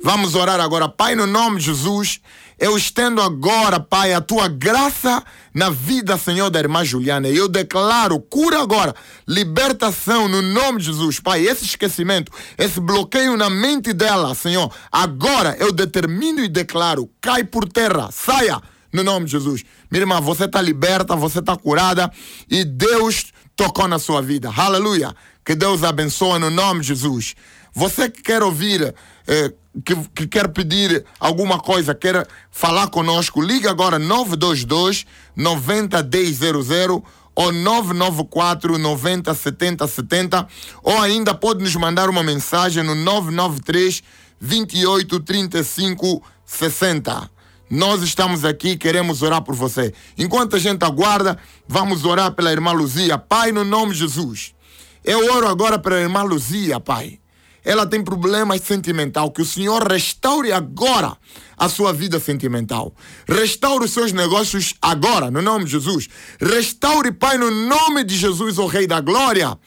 Vamos 0.05 0.35
orar 0.35 0.59
agora. 0.61 0.89
Pai, 0.89 1.15
no 1.15 1.29
nome 1.29 1.61
de 1.61 1.67
Jesus, 1.67 2.21
eu 2.59 2.77
estendo 2.77 3.23
agora, 3.23 3.79
Pai, 3.79 4.13
a 4.13 4.21
tua 4.21 4.49
graça 4.49 5.23
na 5.55 5.71
vida, 5.71 6.19
Senhor, 6.19 6.51
da 6.51 6.59
irmã 6.59 6.85
Juliana. 6.85 7.29
E 7.29 7.37
eu 7.37 7.49
declaro 7.49 8.19
cura 8.19 8.61
agora, 8.61 8.97
libertação 9.29 10.27
no 10.27 10.43
nome 10.43 10.81
de 10.81 10.87
Jesus, 10.87 11.21
Pai. 11.21 11.47
Esse 11.47 11.65
esquecimento, 11.65 12.33
esse 12.59 12.81
bloqueio 12.81 13.37
na 13.37 13.49
mente 13.49 13.93
dela, 13.93 14.35
Senhor, 14.35 14.75
agora 14.91 15.57
eu 15.61 15.73
determino 15.73 16.41
e 16.41 16.49
declaro: 16.49 17.09
cai 17.21 17.45
por 17.45 17.69
terra, 17.69 18.11
saia 18.11 18.61
no 18.93 19.03
nome 19.03 19.27
de 19.27 19.33
Jesus. 19.33 19.65
Minha 19.91 20.03
irmã, 20.03 20.21
você 20.21 20.45
está 20.45 20.61
liberta, 20.61 21.17
você 21.17 21.39
está 21.39 21.57
curada 21.57 22.11
e 22.51 22.65
Deus 22.65 23.33
tocou 23.57 23.89
na 23.89 23.99
sua 23.99 24.21
vida. 24.21 24.51
Aleluia. 24.55 25.15
Que 25.45 25.55
Deus 25.55 25.83
abençoe 25.83 26.39
no 26.39 26.51
nome 26.51 26.81
de 26.83 26.89
Jesus. 26.89 27.35
Você 27.75 28.09
que 28.11 28.23
quer 28.23 28.43
ouvir, 28.43 28.95
eh, 29.27 29.53
que, 29.85 29.97
que 30.15 30.27
quer 30.27 30.49
pedir 30.49 31.05
alguma 31.19 31.59
coisa, 31.59 31.95
quer 31.95 32.27
falar 32.51 32.89
conosco, 32.89 33.41
liga 33.41 33.71
agora 33.71 33.99
922 33.99 35.07
90 35.35 35.99
100 35.99 37.03
ou 37.35 37.51
994 37.51 38.77
90 38.77 39.35
70 39.35 39.89
70 39.89 40.49
ou 40.83 41.01
ainda 41.01 41.33
pode 41.33 41.63
nos 41.63 41.75
mandar 41.77 42.11
uma 42.11 42.23
mensagem 42.23 42.83
no 42.83 42.95
993 42.95 44.03
28 44.39 45.21
35 45.21 46.23
60. 46.45 47.31
Nós 47.75 48.03
estamos 48.03 48.45
aqui, 48.45 48.77
queremos 48.77 49.23
orar 49.23 49.41
por 49.41 49.55
você. 49.55 49.95
Enquanto 50.19 50.57
a 50.57 50.59
gente 50.59 50.85
aguarda, 50.85 51.39
vamos 51.67 52.05
orar 52.05 52.31
pela 52.33 52.53
irmã 52.53 52.71
Luzia. 52.71 53.17
Pai, 53.17 53.51
no 53.51 53.65
nome 53.65 53.95
de 53.95 54.01
Jesus. 54.01 54.55
Eu 55.03 55.33
oro 55.33 55.49
agora 55.49 55.79
pela 55.79 55.99
irmã 55.99 56.23
Luzia, 56.23 56.79
Pai. 56.79 57.19
Ela 57.65 57.87
tem 57.87 58.05
problemas 58.05 58.61
sentimental. 58.61 59.31
Que 59.31 59.41
o 59.41 59.47
Senhor 59.47 59.91
restaure 59.91 60.53
agora 60.53 61.17
a 61.57 61.67
sua 61.67 61.95
vida 61.95 62.21
sentimental. 62.21 62.95
Restaure 63.27 63.87
os 63.87 63.93
seus 63.93 64.13
negócios 64.13 64.75
agora, 64.83 65.31
no 65.31 65.41
nome 65.41 65.65
de 65.65 65.71
Jesus. 65.71 66.11
Restaure, 66.39 67.11
Pai, 67.11 67.39
no 67.39 67.51
nome 67.51 68.05
de 68.05 68.19
Jesus, 68.19 68.59
o 68.59 68.67
Rei 68.67 68.87
da 68.87 69.01
Glória, 69.01 69.59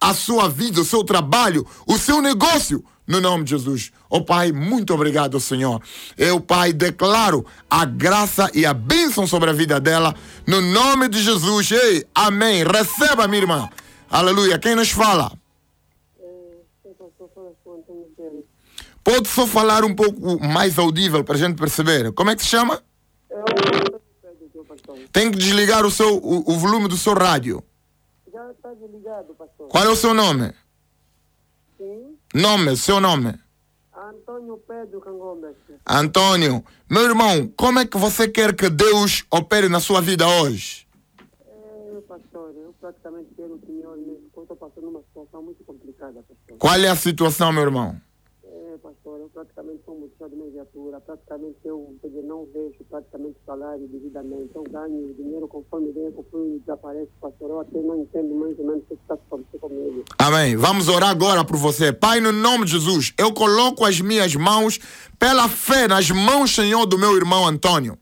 a 0.00 0.14
sua 0.14 0.48
vida, 0.48 0.80
o 0.80 0.84
seu 0.84 1.04
trabalho, 1.04 1.66
o 1.86 1.98
seu 1.98 2.22
negócio, 2.22 2.82
no 3.06 3.20
nome 3.20 3.44
de 3.44 3.50
Jesus. 3.50 3.92
Oh 4.12 4.22
Pai, 4.24 4.50
muito 4.50 4.92
obrigado, 4.92 5.38
Senhor. 5.38 5.80
Eu, 6.18 6.40
Pai, 6.40 6.72
declaro 6.72 7.46
a 7.70 7.84
graça 7.84 8.50
e 8.52 8.66
a 8.66 8.74
bênção 8.74 9.24
sobre 9.24 9.50
a 9.50 9.52
vida 9.52 9.78
dela, 9.78 10.12
no 10.44 10.60
nome 10.60 11.08
de 11.08 11.22
Jesus. 11.22 11.70
Ei, 11.70 12.04
amém. 12.12 12.64
Receba, 12.64 13.28
minha 13.28 13.42
irmã. 13.42 13.70
Aleluia. 14.10 14.58
Quem 14.58 14.74
nos 14.74 14.90
fala? 14.90 15.30
Pode 19.04 19.28
só 19.28 19.46
falar 19.46 19.84
um 19.84 19.94
pouco 19.94 20.44
mais 20.44 20.76
audível 20.76 21.22
para 21.22 21.36
a 21.36 21.38
gente 21.38 21.56
perceber. 21.56 22.12
Como 22.12 22.30
é 22.30 22.36
que 22.36 22.42
se 22.42 22.48
chama? 22.48 22.82
Tem 25.12 25.30
que 25.30 25.38
desligar 25.38 25.86
o, 25.86 25.90
seu, 25.90 26.16
o, 26.16 26.52
o 26.52 26.58
volume 26.58 26.88
do 26.88 26.96
seu 26.96 27.14
rádio. 27.14 27.62
Já 28.32 28.50
está 28.50 28.74
desligado, 28.74 29.34
pastor. 29.34 29.68
Qual 29.68 29.84
é 29.84 29.88
o 29.88 29.96
seu 29.96 30.12
nome? 30.12 30.52
Sim. 31.78 32.16
Nome, 32.34 32.76
seu 32.76 33.00
nome. 33.00 33.38
Antônio 34.10 34.60
Pedro 34.66 35.00
Cangombes. 35.00 35.56
Antônio, 35.88 36.64
meu 36.90 37.02
irmão, 37.02 37.46
como 37.56 37.78
é 37.78 37.86
que 37.86 37.96
você 37.96 38.28
quer 38.28 38.54
que 38.54 38.68
Deus 38.68 39.24
opere 39.30 39.68
na 39.68 39.78
sua 39.78 40.00
vida 40.00 40.26
hoje? 40.26 40.86
É, 41.46 42.00
pastor, 42.08 42.52
eu 42.56 42.74
praticamente 42.80 43.28
quero 43.36 43.54
o 43.54 43.60
senhor 43.64 43.96
mesmo, 43.96 44.28
porque 44.34 44.38
eu 44.38 44.42
estou 44.42 44.56
passando 44.56 44.88
uma 44.88 45.02
situação 45.02 45.42
muito 45.42 45.62
complicada, 45.64 46.24
pastor. 46.28 46.58
Qual 46.58 46.74
é 46.74 46.88
a 46.88 46.96
situação, 46.96 47.52
meu 47.52 47.62
irmão? 47.62 47.94
É, 48.42 48.78
pastor, 48.82 49.20
eu 49.20 49.28
praticamente 49.28 49.80
sou 49.84 49.94
mulher 49.94 50.28
de 50.28 50.34
minha 50.34 50.50
viatura, 50.50 51.00
praticamente 51.00 51.58
eu 51.64 51.94
dizer, 52.02 52.22
não 52.22 52.46
vejo 52.46 52.84
praticamente 52.90 53.36
salário 53.46 53.86
devidamente, 53.86 54.50
eu 54.56 54.64
ganho 54.64 55.14
dinheiro 55.14 55.46
conforme 55.46 55.92
vem, 55.92 56.10
conforme 56.10 56.58
desaparece, 56.58 57.12
pastor, 57.20 57.50
eu 57.50 57.60
até 57.60 57.80
não 57.80 58.02
entendo 58.02 58.34
mais 58.34 58.58
ou 58.58 58.66
menos 58.66 58.82
o 58.82 58.86
que 58.86 58.94
está 58.94 59.16
comigo. 59.70 60.04
Amém. 60.18 60.56
Vamos 60.56 60.88
orar 60.88 61.10
agora 61.10 61.44
por 61.44 61.56
você. 61.56 61.92
Pai, 61.92 62.20
no 62.20 62.32
nome 62.32 62.64
de 62.64 62.72
Jesus, 62.72 63.12
eu 63.16 63.32
coloco 63.32 63.84
as 63.84 64.00
minhas 64.00 64.34
mãos 64.34 64.78
pela 65.18 65.48
fé 65.48 65.86
nas 65.86 66.10
mãos, 66.10 66.54
Senhor, 66.54 66.86
do 66.86 66.98
meu 66.98 67.16
irmão 67.16 67.46
Antônio. 67.46 67.96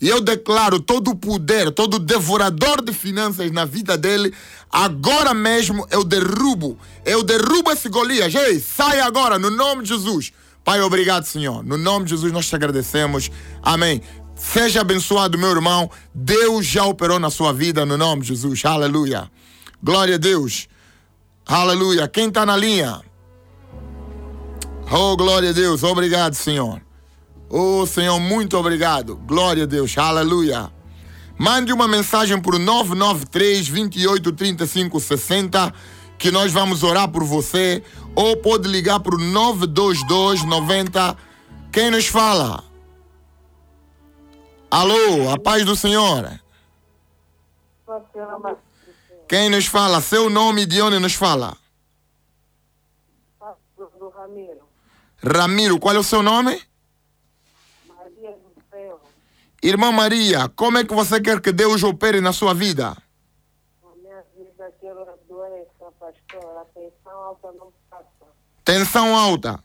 E 0.00 0.08
eu 0.08 0.20
declaro 0.20 0.80
todo 0.80 1.12
o 1.12 1.16
poder, 1.16 1.70
todo 1.70 1.94
o 1.94 1.98
devorador 2.00 2.82
de 2.82 2.92
finanças 2.92 3.52
na 3.52 3.64
vida 3.64 3.96
dele, 3.96 4.34
agora 4.70 5.32
mesmo 5.32 5.86
eu 5.92 6.02
derrubo, 6.02 6.76
eu 7.04 7.22
derrubo 7.22 7.70
esse 7.70 7.88
Golias. 7.88 8.34
Ei, 8.34 8.58
sai 8.58 8.98
agora, 8.98 9.38
no 9.38 9.48
nome 9.48 9.84
de 9.84 9.90
Jesus. 9.90 10.32
Pai, 10.64 10.80
obrigado, 10.80 11.24
Senhor. 11.24 11.62
No 11.64 11.78
nome 11.78 12.06
de 12.06 12.10
Jesus 12.10 12.32
nós 12.32 12.48
te 12.48 12.54
agradecemos. 12.54 13.30
Amém. 13.62 14.02
Seja 14.34 14.80
abençoado, 14.80 15.38
meu 15.38 15.50
irmão. 15.50 15.88
Deus 16.12 16.66
já 16.66 16.84
operou 16.84 17.20
na 17.20 17.30
sua 17.30 17.52
vida, 17.52 17.86
no 17.86 17.96
nome 17.96 18.22
de 18.22 18.28
Jesus. 18.28 18.64
Aleluia. 18.64 19.30
Glória 19.80 20.16
a 20.16 20.18
Deus. 20.18 20.68
Aleluia. 21.46 22.08
Quem 22.08 22.28
está 22.28 22.46
na 22.46 22.56
linha? 22.56 23.00
Oh, 24.90 25.16
glória 25.16 25.50
a 25.50 25.52
Deus. 25.52 25.82
Obrigado, 25.82 26.34
Senhor. 26.34 26.80
Oh, 27.48 27.84
Senhor, 27.86 28.18
muito 28.20 28.56
obrigado. 28.56 29.16
Glória 29.16 29.64
a 29.64 29.66
Deus. 29.66 29.96
Aleluia. 29.98 30.70
Mande 31.38 31.72
uma 31.72 31.88
mensagem 31.88 32.40
por 32.40 32.58
993 32.58 33.68
28 33.68 34.32
35 34.32 35.00
60 35.00 35.74
que 36.18 36.30
nós 36.30 36.52
vamos 36.52 36.82
orar 36.82 37.08
por 37.08 37.24
você. 37.24 37.82
Ou 38.14 38.36
pode 38.36 38.68
ligar 38.68 39.00
para 39.00 39.16
o 39.16 39.18
922 39.18 40.44
90. 40.44 41.16
Quem 41.72 41.90
nos 41.90 42.06
fala? 42.06 42.62
Alô, 44.70 45.30
a 45.30 45.38
paz 45.38 45.64
do 45.64 45.74
Senhor. 45.74 46.40
Quem 49.32 49.48
nos 49.48 49.64
fala? 49.64 50.02
Seu 50.02 50.28
nome 50.28 50.66
de 50.66 50.82
onde 50.82 50.98
nos 50.98 51.14
fala? 51.14 51.56
Do, 53.78 53.90
do 53.98 54.10
Ramiro, 54.10 54.60
Ramiro, 55.24 55.78
qual 55.78 55.96
é 55.96 55.98
o 55.98 56.02
seu 56.02 56.22
nome? 56.22 56.60
Maria 57.88 58.32
do 58.32 58.62
Céu, 58.70 59.00
Irmã 59.62 59.90
Maria, 59.90 60.50
como 60.50 60.76
é 60.76 60.84
que 60.84 60.94
você 60.94 61.18
quer 61.18 61.40
que 61.40 61.50
Deus 61.50 61.82
opere 61.82 62.20
na 62.20 62.34
sua 62.34 62.52
vida? 62.52 62.88
a 62.90 63.96
minha 63.96 64.22
vida 64.36 64.70
quero 64.78 65.00
a 65.00 65.14
doença, 65.26 65.90
pastor, 65.98 66.58
a 66.58 66.66
tensão 66.66 67.18
alta 67.18 67.52
não 67.52 67.72
passa. 67.88 68.04
Tensão 68.62 69.16
alta. 69.16 69.64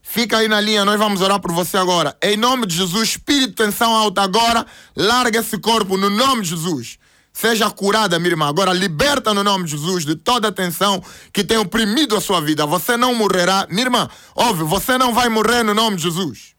Fica 0.00 0.38
aí 0.38 0.46
na 0.46 0.60
linha, 0.60 0.84
nós 0.84 0.96
vamos 0.96 1.20
orar 1.20 1.40
por 1.40 1.50
você 1.50 1.76
agora. 1.76 2.16
Em 2.22 2.36
nome 2.36 2.66
de 2.66 2.76
Jesus, 2.76 3.08
espírito 3.08 3.48
de 3.48 3.56
tensão 3.56 3.92
alta 3.92 4.22
agora, 4.22 4.64
larga 4.94 5.40
esse 5.40 5.58
corpo 5.58 5.96
no 5.96 6.08
nome 6.08 6.42
de 6.42 6.50
Jesus. 6.50 7.00
Seja 7.32 7.70
curada, 7.70 8.18
minha 8.18 8.32
irmã. 8.32 8.48
Agora 8.48 8.72
liberta 8.72 9.32
no 9.32 9.42
nome 9.42 9.64
de 9.64 9.72
Jesus 9.72 10.04
de 10.04 10.16
toda 10.16 10.48
a 10.48 10.52
tensão 10.52 11.02
que 11.32 11.44
tem 11.44 11.56
oprimido 11.56 12.16
a 12.16 12.20
sua 12.20 12.40
vida. 12.40 12.66
Você 12.66 12.96
não 12.96 13.14
morrerá. 13.14 13.66
Minha 13.70 13.84
irmã, 13.84 14.08
óbvio, 14.34 14.66
você 14.66 14.98
não 14.98 15.14
vai 15.14 15.28
morrer 15.28 15.62
no 15.62 15.74
nome 15.74 15.96
de 15.96 16.02
Jesus. 16.02 16.54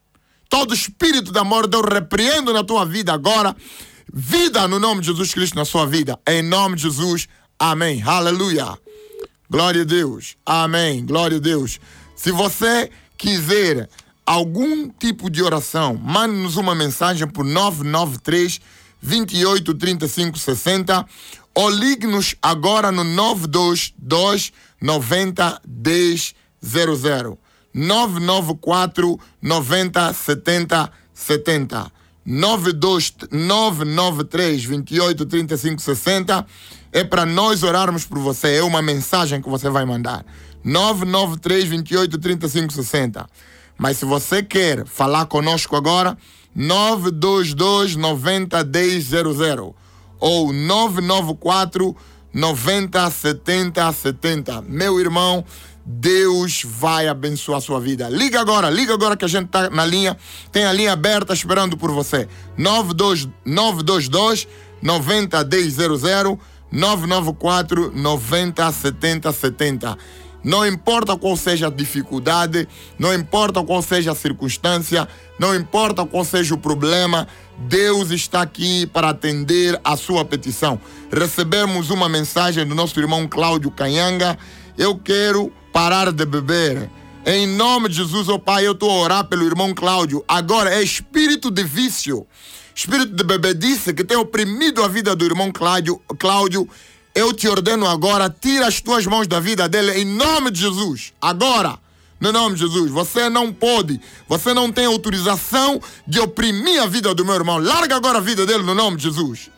Todo 0.50 0.74
espírito 0.74 1.32
da 1.32 1.44
morte 1.44 1.76
eu 1.76 1.82
repreendo 1.82 2.54
na 2.54 2.64
tua 2.64 2.86
vida 2.86 3.14
agora. 3.14 3.56
Vida 4.12 4.68
no 4.68 4.80
nome 4.80 5.02
de 5.02 5.08
Jesus 5.08 5.34
Cristo 5.34 5.56
na 5.56 5.66
sua 5.66 5.86
vida. 5.86 6.20
Em 6.28 6.42
nome 6.42 6.76
de 6.76 6.84
Jesus. 6.84 7.28
Amém. 7.60 8.02
Aleluia. 8.04 8.78
Glória 9.50 9.82
a 9.82 9.86
Deus. 9.86 10.36
Amém. 10.46 11.06
Glória 11.06 11.38
a 11.38 11.40
Deus. 11.40 11.80
Se 12.16 12.32
você 12.32 12.90
quiser 13.18 13.88
algum 14.26 14.90
tipo 14.90 15.30
de 15.30 15.44
oração, 15.44 15.96
mande-nos 15.96 16.58
uma 16.58 16.74
mensagem 16.74 17.28
por 17.28 17.46
993 17.46 18.60
28 19.02 19.74
35 19.74 20.38
60 20.38 21.06
ou 21.54 21.70
ligue-nos 21.70 22.36
agora 22.42 22.92
no 22.92 23.04
922 23.04 24.54
90 24.82 25.62
10 25.66 26.36
00. 26.64 27.40
994 27.74 29.20
90 29.42 30.14
70 30.14 30.92
70. 31.14 31.92
92 32.24 33.14
993 33.32 34.64
28 34.66 35.26
35 35.26 35.82
60 35.82 36.46
é 36.92 37.04
para 37.04 37.26
nós 37.26 37.64
orarmos 37.64 38.06
por 38.06 38.20
você. 38.20 38.56
É 38.56 38.64
uma 38.64 38.82
mensagem 38.82 39.42
que 39.42 39.50
você 39.50 39.70
vai 39.70 39.86
mandar. 39.86 40.26
993 40.64 41.66
28 41.66 42.18
35 42.20 42.74
60. 42.74 43.28
Mas 43.78 43.98
se 43.98 44.06
você 44.06 44.44
quer 44.44 44.86
falar 44.86 45.26
conosco 45.26 45.76
agora, 45.76 46.16
922 46.56 47.96
90 47.96 48.64
10 48.64 49.04
00 49.04 49.76
ou 50.20 50.54
994 50.54 51.96
90 52.34 53.12
70 53.12 53.92
70. 53.92 54.62
Meu 54.62 55.00
irmão, 55.00 55.44
Deus 55.86 56.64
vai 56.64 57.08
abençoar 57.08 57.58
a 57.58 57.62
sua 57.62 57.80
vida. 57.80 58.08
Liga 58.10 58.40
agora, 58.40 58.70
liga 58.70 58.94
agora 58.94 59.18
que 59.18 59.26
a 59.26 59.28
gente 59.28 59.46
está 59.46 59.70
na 59.70 59.86
linha. 59.86 60.16
Tem 60.52 60.66
a 60.66 60.74
linha 60.74 60.94
aberta 60.94 61.34
esperando 61.34 61.76
por 61.76 61.92
você. 61.92 62.28
92 62.58 63.28
922 63.46 64.48
90 64.82 65.44
10 65.44 65.74
00 65.74 66.40
994 66.72 67.92
90 67.94 68.72
70 68.72 69.32
70. 69.32 69.98
Não 70.44 70.66
importa 70.66 71.16
qual 71.16 71.38
seja 71.38 71.68
a 71.68 71.70
dificuldade, 71.70 72.68
não 72.98 73.14
importa 73.14 73.64
qual 73.64 73.82
seja 73.82 74.12
a 74.12 74.16
circunstância, 74.16 75.08
não 75.38 75.56
importa 75.56 76.06
qual 76.06 76.26
seja 76.26 76.56
o 76.56 76.58
problema, 76.58 77.28
Deus 77.58 78.10
está 78.10 78.42
aqui 78.42 78.88
para 78.88 79.10
atender 79.10 79.80
a 79.84 79.96
sua 79.96 80.26
petição. 80.26 80.80
Recebemos 81.12 81.90
uma 81.90 82.10
mensagem 82.10 82.66
do 82.66 82.74
nosso 82.74 83.00
irmão 83.00 83.28
Cláudio 83.28 83.70
Canhanga. 83.70 84.38
Eu 84.78 84.98
quero 84.98 85.52
parar 85.72 86.12
de 86.12 86.26
beber. 86.26 86.90
Em 87.24 87.46
nome 87.46 87.88
de 87.88 87.98
Jesus, 87.98 88.28
ó 88.30 88.36
oh 88.36 88.40
Pai, 88.40 88.66
eu 88.66 88.72
estou 88.72 88.90
a 88.90 88.96
orar 88.96 89.24
pelo 89.26 89.46
irmão 89.46 89.76
Cláudio. 89.76 90.24
Agora 90.28 90.74
é 90.74 90.82
espírito 90.82 91.52
de 91.52 91.64
vício, 91.64 92.26
espírito 92.74 93.14
de 93.14 93.24
bebedice 93.24 93.94
que 93.94 94.04
tem 94.04 94.18
oprimido 94.18 94.84
a 94.84 94.88
vida 94.88 95.16
do 95.16 95.24
irmão 95.24 95.52
Cláudio. 95.52 96.02
Cláudio 96.18 96.68
eu 97.14 97.34
te 97.34 97.48
ordeno 97.48 97.88
agora, 97.88 98.30
tira 98.30 98.68
as 98.68 98.80
tuas 98.80 99.06
mãos 99.06 99.28
da 99.28 99.40
vida 99.40 99.68
dele 99.68 99.92
em 100.00 100.06
nome 100.06 100.52
de 100.52 100.62
Jesus. 100.62 101.14
Agora, 101.22 101.78
no 102.22 102.32
nome 102.32 102.56
de 102.56 102.62
Jesus. 102.62 102.92
Você 102.92 103.28
não 103.28 103.52
pode, 103.52 104.00
você 104.30 104.54
não 104.54 104.72
tem 104.72 104.86
autorização 104.86 105.82
de 106.08 106.20
oprimir 106.20 106.82
a 106.82 106.86
vida 106.86 107.14
do 107.16 107.26
meu 107.26 107.34
irmão. 107.34 107.58
Larga 107.58 107.96
agora 107.96 108.20
a 108.20 108.22
vida 108.22 108.46
dele 108.46 108.64
no 108.64 108.76
nome 108.76 108.98
de 108.98 109.04
Jesus. 109.04 109.50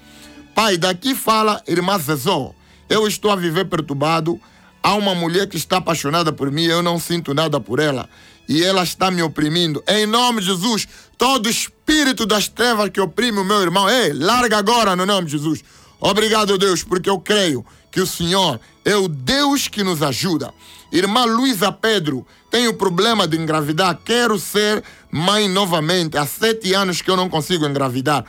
Pai, 0.56 0.78
daqui 0.78 1.14
fala 1.14 1.62
irmã 1.68 2.00
Zezó. 2.00 2.56
Eu 2.90 3.06
estou 3.06 3.30
a 3.32 3.36
viver 3.36 3.66
perturbado. 3.66 4.40
Há 4.82 4.96
uma 4.96 5.14
mulher 5.14 5.48
que 5.48 5.58
está 5.58 5.78
apaixonada 5.78 6.32
por 6.32 6.52
mim, 6.52 6.66
eu 6.66 6.82
não 6.82 7.00
sinto 7.00 7.34
nada 7.34 7.60
por 7.60 7.80
ela. 7.80 8.10
E 8.48 8.64
ela 8.64 8.84
está 8.84 9.10
me 9.10 9.22
oprimindo. 9.22 9.82
Em 9.88 10.06
nome 10.06 10.42
de 10.42 10.48
Jesus, 10.48 10.88
todo 11.18 11.50
espírito 11.50 12.26
das 12.26 12.50
trevas 12.50 12.90
que 12.90 13.00
oprime 13.00 13.40
o 13.40 13.46
meu 13.46 13.62
irmão, 13.62 13.90
ei, 13.90 14.12
larga 14.12 14.58
agora 14.58 14.96
no 14.96 15.06
nome 15.06 15.26
de 15.28 15.32
Jesus. 15.34 15.64
Obrigado, 16.06 16.58
Deus, 16.58 16.84
porque 16.84 17.10
eu 17.10 17.18
creio 17.18 17.66
que 17.90 18.02
o 18.02 18.06
Senhor 18.06 18.60
é 18.84 18.94
o 18.94 19.08
Deus 19.08 19.70
que 19.70 19.86
nos 19.86 20.02
ajuda. 20.02 20.54
Irmã 20.92 21.24
Luísa 21.24 21.72
Pedro, 21.72 22.28
tenho 22.52 22.74
problema 22.74 23.26
de 23.26 23.38
engravidar, 23.38 23.98
quero 24.04 24.38
ser 24.38 24.84
mãe 25.10 25.48
novamente. 25.48 26.18
Há 26.18 26.26
sete 26.26 26.74
anos 26.74 27.02
que 27.02 27.10
eu 27.10 27.16
não 27.16 27.30
consigo 27.30 27.66
engravidar 27.66 28.26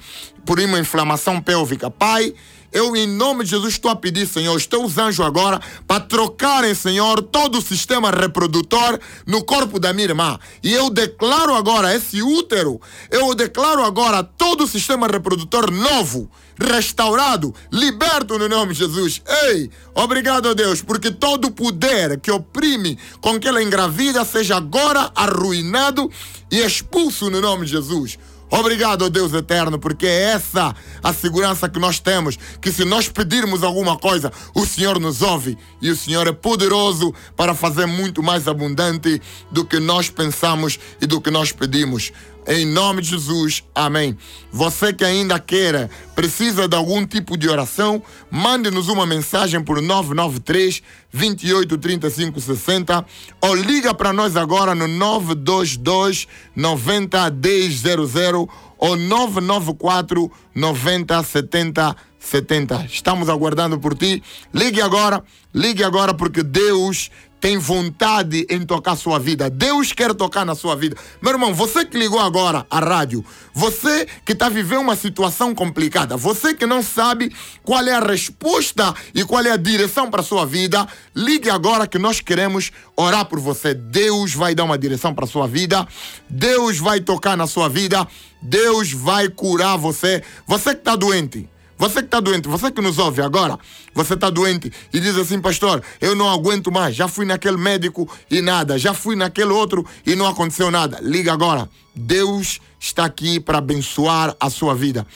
por 0.46 0.60
uma 0.60 0.78
inflamação 0.78 1.40
pélvica. 1.40 1.90
Pai, 1.90 2.32
eu, 2.70 2.94
em 2.94 3.08
nome 3.08 3.42
de 3.42 3.50
Jesus, 3.50 3.74
estou 3.74 3.90
a 3.90 3.96
pedir, 3.96 4.28
Senhor, 4.28 4.54
os 4.54 4.66
teus 4.66 4.96
anjos 4.96 5.26
agora 5.26 5.60
para 5.84 6.00
trocarem, 6.00 6.74
Senhor, 6.76 7.22
todo 7.22 7.58
o 7.58 7.62
sistema 7.62 8.08
reprodutor 8.08 9.00
no 9.26 9.42
corpo 9.42 9.80
da 9.80 9.92
minha 9.92 10.08
irmã. 10.08 10.38
E 10.62 10.72
eu 10.72 10.90
declaro 10.90 11.54
agora 11.54 11.92
esse 11.92 12.22
útero, 12.22 12.80
eu 13.10 13.34
declaro 13.34 13.84
agora 13.84 14.22
todo 14.22 14.62
o 14.62 14.68
sistema 14.68 15.08
reprodutor 15.08 15.72
novo, 15.72 16.30
restaurado, 16.58 17.54
liberto 17.70 18.38
no 18.38 18.48
nome 18.48 18.72
de 18.72 18.80
Jesus. 18.80 19.22
Ei, 19.44 19.70
obrigado 19.94 20.48
a 20.48 20.54
Deus, 20.54 20.82
porque 20.82 21.10
todo 21.10 21.50
poder 21.50 22.20
que 22.20 22.30
oprime 22.30 22.98
com 23.20 23.38
que 23.38 23.48
ela 23.48 23.62
engravida 23.62 24.24
seja 24.24 24.56
agora 24.56 25.10
arruinado 25.14 26.10
e 26.50 26.60
expulso 26.60 27.30
no 27.30 27.40
nome 27.40 27.66
de 27.66 27.72
Jesus. 27.72 28.18
Obrigado, 28.50 29.10
Deus 29.10 29.32
eterno, 29.32 29.80
porque 29.80 30.06
é 30.06 30.32
essa 30.32 30.76
a 31.02 31.12
segurança 31.12 31.68
que 31.68 31.80
nós 31.80 31.98
temos, 31.98 32.38
que 32.60 32.70
se 32.70 32.84
nós 32.84 33.08
pedirmos 33.08 33.64
alguma 33.64 33.98
coisa, 33.98 34.30
o 34.54 34.64
Senhor 34.64 35.00
nos 35.00 35.22
ouve 35.22 35.58
e 35.82 35.90
o 35.90 35.96
Senhor 35.96 36.28
é 36.28 36.32
poderoso 36.32 37.12
para 37.36 37.52
fazer 37.52 37.86
muito 37.86 38.22
mais 38.22 38.46
abundante 38.46 39.20
do 39.50 39.64
que 39.64 39.80
nós 39.80 40.08
pensamos 40.08 40.78
e 41.00 41.06
do 41.06 41.20
que 41.20 41.32
nós 41.32 41.50
pedimos. 41.50 42.12
Em 42.46 42.66
nome 42.66 43.00
de 43.00 43.08
Jesus, 43.08 43.64
amém. 43.74 44.16
Você 44.52 44.92
que 44.92 45.02
ainda 45.02 45.38
quer, 45.38 45.88
precisa 46.14 46.68
de 46.68 46.76
algum 46.76 47.06
tipo 47.06 47.38
de 47.38 47.48
oração, 47.48 48.02
mande-nos 48.30 48.88
uma 48.88 49.06
mensagem 49.06 49.62
por 49.62 49.80
993 49.80 50.82
28 51.10 51.78
35 51.78 52.40
60 52.40 53.06
ou 53.40 53.54
liga 53.54 53.94
para 53.94 54.12
nós 54.12 54.36
agora 54.36 54.74
no 54.74 54.86
922 54.86 56.28
90 56.54 57.18
100 57.30 58.48
ou 58.78 58.96
994 58.96 60.30
90 60.54 61.22
70 61.22 61.96
70. 62.18 62.86
Estamos 62.86 63.28
aguardando 63.28 63.78
por 63.78 63.96
ti. 63.96 64.22
Ligue 64.52 64.80
agora, 64.80 65.22
ligue 65.52 65.84
agora 65.84 66.14
porque 66.14 66.42
Deus 66.42 67.10
tem 67.44 67.58
vontade 67.58 68.46
em 68.48 68.64
tocar 68.64 68.96
sua 68.96 69.18
vida. 69.18 69.50
Deus 69.50 69.92
quer 69.92 70.14
tocar 70.14 70.46
na 70.46 70.54
sua 70.54 70.74
vida. 70.74 70.96
Meu 71.20 71.32
irmão, 71.32 71.52
você 71.52 71.84
que 71.84 71.98
ligou 71.98 72.18
agora 72.18 72.66
à 72.70 72.80
rádio, 72.80 73.22
você 73.52 74.08
que 74.24 74.32
está 74.32 74.48
vivendo 74.48 74.80
uma 74.80 74.96
situação 74.96 75.54
complicada, 75.54 76.16
você 76.16 76.54
que 76.54 76.64
não 76.64 76.82
sabe 76.82 77.30
qual 77.62 77.86
é 77.86 77.92
a 77.92 78.00
resposta 78.00 78.94
e 79.14 79.22
qual 79.24 79.44
é 79.44 79.50
a 79.50 79.58
direção 79.58 80.10
para 80.10 80.22
a 80.22 80.24
sua 80.24 80.46
vida, 80.46 80.88
ligue 81.14 81.50
agora 81.50 81.86
que 81.86 81.98
nós 81.98 82.18
queremos 82.18 82.72
orar 82.96 83.26
por 83.26 83.38
você. 83.38 83.74
Deus 83.74 84.32
vai 84.32 84.54
dar 84.54 84.64
uma 84.64 84.78
direção 84.78 85.14
para 85.14 85.26
a 85.26 85.28
sua 85.28 85.46
vida, 85.46 85.86
Deus 86.30 86.78
vai 86.78 87.02
tocar 87.02 87.36
na 87.36 87.46
sua 87.46 87.68
vida, 87.68 88.08
Deus 88.40 88.90
vai 88.90 89.28
curar 89.28 89.76
você. 89.76 90.22
Você 90.46 90.70
que 90.70 90.80
está 90.80 90.96
doente, 90.96 91.46
você 91.84 92.00
que 92.00 92.06
está 92.06 92.18
doente, 92.18 92.48
você 92.48 92.70
que 92.70 92.80
nos 92.80 92.98
ouve 92.98 93.20
agora, 93.20 93.58
você 93.92 94.14
está 94.14 94.30
doente 94.30 94.72
e 94.90 94.98
diz 94.98 95.18
assim, 95.18 95.38
pastor, 95.38 95.82
eu 96.00 96.14
não 96.14 96.30
aguento 96.30 96.72
mais, 96.72 96.96
já 96.96 97.06
fui 97.06 97.26
naquele 97.26 97.58
médico 97.58 98.08
e 98.30 98.40
nada, 98.40 98.78
já 98.78 98.94
fui 98.94 99.14
naquele 99.14 99.50
outro 99.50 99.84
e 100.06 100.14
não 100.14 100.26
aconteceu 100.26 100.70
nada. 100.70 100.98
Liga 101.02 101.30
agora, 101.30 101.68
Deus 101.94 102.58
está 102.80 103.04
aqui 103.04 103.38
para 103.38 103.58
abençoar 103.58 104.34
a 104.40 104.48
sua 104.48 104.74
vida. 104.74 105.06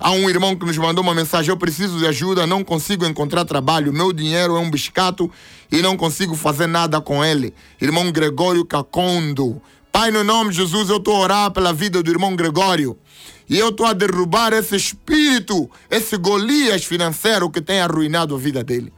Há 0.00 0.12
um 0.12 0.30
irmão 0.30 0.56
que 0.56 0.64
nos 0.64 0.78
mandou 0.78 1.04
uma 1.04 1.14
mensagem: 1.14 1.50
Eu 1.50 1.58
preciso 1.58 1.98
de 1.98 2.06
ajuda, 2.06 2.46
não 2.46 2.64
consigo 2.64 3.04
encontrar 3.04 3.44
trabalho, 3.44 3.92
meu 3.92 4.10
dinheiro 4.10 4.56
é 4.56 4.60
um 4.60 4.70
biscato 4.70 5.30
e 5.70 5.82
não 5.82 5.94
consigo 5.94 6.34
fazer 6.34 6.66
nada 6.66 7.02
com 7.02 7.22
ele. 7.22 7.52
Irmão 7.78 8.10
Gregório 8.10 8.64
Cacondo. 8.64 9.60
Pai, 9.92 10.10
no 10.10 10.24
nome 10.24 10.50
de 10.50 10.56
Jesus, 10.56 10.88
eu 10.88 10.96
estou 10.96 11.16
a 11.16 11.20
orar 11.20 11.50
pela 11.50 11.72
vida 11.72 12.02
do 12.02 12.10
irmão 12.10 12.34
Gregório. 12.34 12.98
E 13.48 13.58
eu 13.58 13.68
estou 13.68 13.86
a 13.86 13.92
derrubar 13.92 14.52
esse 14.52 14.74
espírito, 14.76 15.70
esse 15.90 16.16
Golias 16.16 16.84
financeiro 16.84 17.50
que 17.50 17.60
tem 17.60 17.80
arruinado 17.80 18.34
a 18.34 18.38
vida 18.38 18.64
dele. 18.64 18.92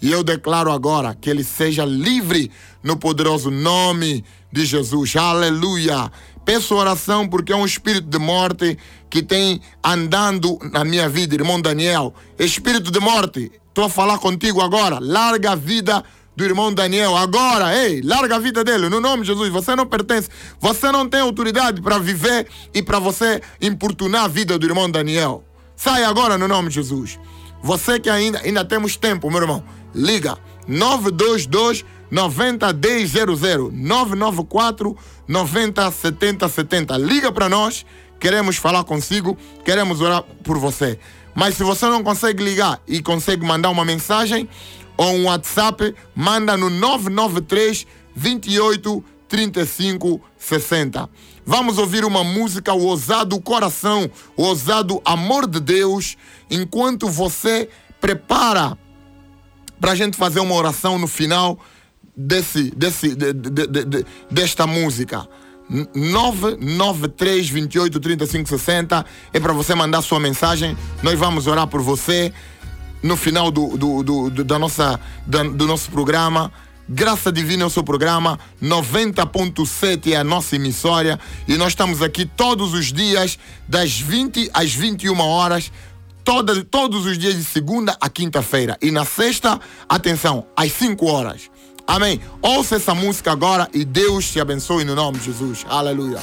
E 0.00 0.12
eu 0.12 0.22
declaro 0.22 0.70
agora 0.70 1.14
que 1.14 1.30
ele 1.30 1.42
seja 1.42 1.84
livre 1.84 2.50
no 2.82 2.96
poderoso 2.96 3.50
nome 3.50 4.24
de 4.52 4.66
Jesus. 4.66 5.16
Aleluia. 5.16 6.10
Peço 6.44 6.74
oração 6.74 7.26
porque 7.26 7.52
é 7.52 7.56
um 7.56 7.64
espírito 7.64 8.06
de 8.06 8.18
morte 8.18 8.78
que 9.08 9.22
tem 9.22 9.60
andando 9.82 10.58
na 10.72 10.84
minha 10.84 11.08
vida, 11.08 11.34
irmão 11.34 11.60
Daniel. 11.60 12.14
Espírito 12.38 12.90
de 12.90 13.00
morte, 13.00 13.50
estou 13.68 13.84
a 13.84 13.90
falar 13.90 14.18
contigo 14.18 14.60
agora. 14.60 14.98
Larga 15.00 15.52
a 15.52 15.56
vida 15.56 16.04
do 16.36 16.44
irmão 16.44 16.72
Daniel. 16.72 17.16
Agora, 17.16 17.74
ei, 17.74 18.02
larga 18.02 18.36
a 18.36 18.38
vida 18.38 18.62
dele, 18.62 18.88
no 18.88 19.00
nome 19.00 19.22
de 19.22 19.28
Jesus. 19.28 19.48
Você 19.50 19.74
não 19.74 19.86
pertence, 19.86 20.28
você 20.60 20.92
não 20.92 21.08
tem 21.08 21.20
autoridade 21.20 21.80
para 21.80 21.98
viver 21.98 22.46
e 22.74 22.82
para 22.82 22.98
você 22.98 23.40
importunar 23.60 24.24
a 24.24 24.28
vida 24.28 24.58
do 24.58 24.66
irmão 24.66 24.90
Daniel. 24.90 25.42
Sai 25.74 26.04
agora 26.04 26.36
no 26.36 26.46
nome 26.46 26.68
de 26.68 26.76
Jesus. 26.76 27.18
Você 27.62 27.98
que 27.98 28.10
ainda, 28.10 28.40
ainda 28.40 28.64
temos 28.64 28.96
tempo, 28.96 29.30
meu 29.30 29.40
irmão, 29.40 29.64
liga 29.94 30.38
922 30.68 31.84
90 32.10 32.68
100 32.68 33.70
994 33.72 34.96
90 35.26 35.90
70 35.90 36.48
70. 36.48 36.96
Liga 36.98 37.32
para 37.32 37.48
nós, 37.48 37.84
queremos 38.20 38.56
falar 38.56 38.84
consigo, 38.84 39.36
queremos 39.64 40.00
orar 40.00 40.22
por 40.44 40.58
você. 40.58 40.98
Mas 41.34 41.56
se 41.56 41.62
você 41.62 41.86
não 41.86 42.02
consegue 42.02 42.42
ligar 42.42 42.80
e 42.86 43.02
consegue 43.02 43.44
mandar 43.44 43.70
uma 43.70 43.84
mensagem, 43.84 44.48
ou 44.96 45.12
um 45.14 45.24
WhatsApp, 45.24 45.94
manda 46.14 46.56
no 46.56 46.70
993 46.70 47.86
28 48.14 49.04
35 49.28 50.20
60. 50.38 51.08
Vamos 51.44 51.78
ouvir 51.78 52.04
uma 52.04 52.24
música, 52.24 52.72
o 52.72 52.84
ousado 52.84 53.40
coração, 53.40 54.10
o 54.36 54.42
ousado 54.42 55.00
amor 55.04 55.46
de 55.46 55.60
Deus, 55.60 56.16
enquanto 56.50 57.08
você 57.08 57.68
prepara 58.00 58.76
para 59.80 59.92
a 59.92 59.94
gente 59.94 60.16
fazer 60.16 60.40
uma 60.40 60.54
oração 60.54 60.98
no 60.98 61.06
final 61.06 61.58
desse, 62.16 62.70
desse, 62.70 63.14
de, 63.14 63.32
de, 63.32 63.50
de, 63.66 64.06
desta 64.30 64.66
música. 64.66 65.28
993 65.68 67.48
28 67.48 67.98
35 67.98 68.48
60 68.48 69.04
é 69.32 69.40
para 69.40 69.52
você 69.52 69.74
mandar 69.74 70.00
sua 70.02 70.20
mensagem. 70.20 70.76
Nós 71.02 71.18
vamos 71.18 71.46
orar 71.46 71.66
por 71.66 71.82
você 71.82 72.32
no 73.06 73.16
final 73.16 73.50
do, 73.50 73.76
do, 73.76 74.02
do, 74.02 74.30
do 74.30 74.44
da 74.44 74.58
nossa, 74.58 75.00
da, 75.26 75.42
do 75.42 75.66
nosso 75.66 75.90
programa. 75.90 76.52
Graça 76.88 77.32
Divina 77.32 77.64
é 77.64 77.66
o 77.66 77.70
seu 77.70 77.82
programa, 77.82 78.38
90.7 78.62 80.12
é 80.12 80.16
a 80.16 80.22
nossa 80.22 80.54
emissória 80.54 81.18
e 81.48 81.56
nós 81.56 81.68
estamos 81.68 82.00
aqui 82.00 82.24
todos 82.24 82.74
os 82.74 82.92
dias, 82.92 83.38
das 83.66 83.98
20 83.98 84.50
às 84.54 84.72
21 84.72 85.18
horas, 85.18 85.72
toda, 86.22 86.64
todos 86.64 87.04
os 87.04 87.18
dias 87.18 87.34
de 87.34 87.42
segunda 87.42 87.96
a 88.00 88.08
quinta-feira. 88.08 88.78
E 88.80 88.92
na 88.92 89.04
sexta, 89.04 89.58
atenção, 89.88 90.46
às 90.56 90.70
5 90.72 91.06
horas. 91.06 91.50
Amém. 91.88 92.20
Ouça 92.40 92.76
essa 92.76 92.94
música 92.94 93.32
agora 93.32 93.68
e 93.72 93.84
Deus 93.84 94.30
te 94.30 94.40
abençoe 94.40 94.84
no 94.84 94.94
nome 94.94 95.18
de 95.18 95.24
Jesus. 95.24 95.66
Aleluia. 95.68 96.20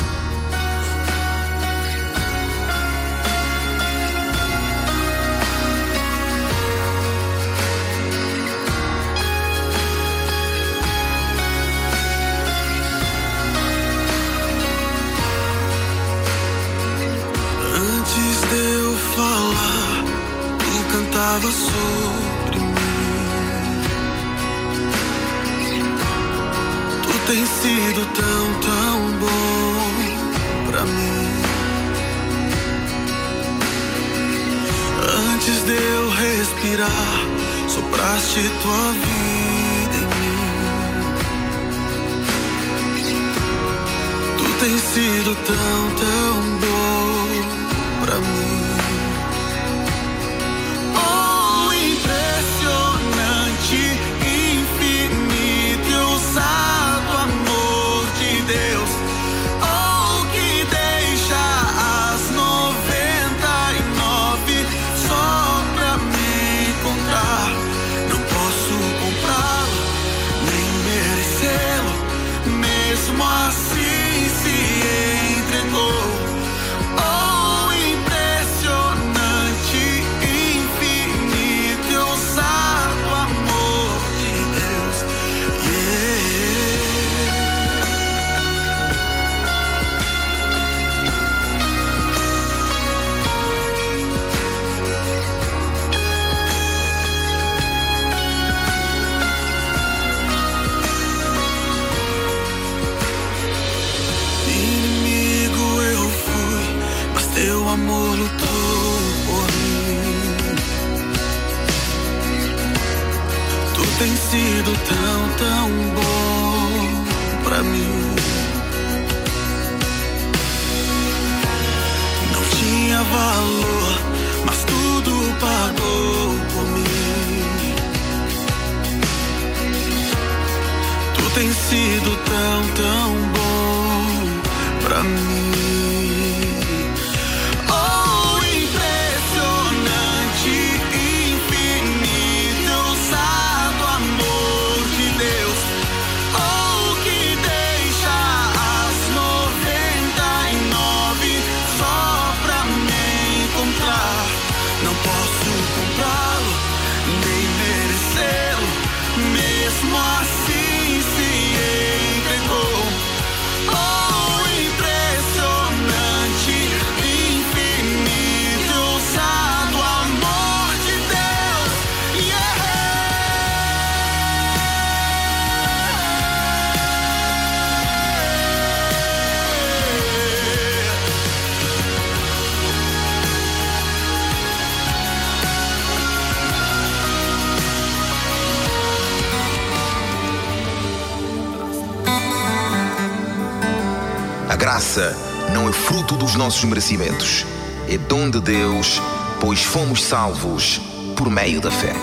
Graça 194.73 195.15
não 195.53 195.69
é 195.69 195.71
fruto 195.71 196.15
dos 196.15 196.33
nossos 196.33 196.63
merecimentos, 196.63 197.45
é 197.87 197.95
dom 197.95 198.27
de 198.27 198.41
Deus, 198.41 198.99
pois 199.39 199.61
fomos 199.61 200.01
salvos 200.01 200.81
por 201.15 201.29
meio 201.29 201.61
da 201.61 201.69
fé. 201.69 201.93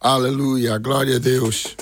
Aleluia, 0.00 0.78
glória 0.78 1.16
a 1.16 1.18
Deus. 1.18 1.76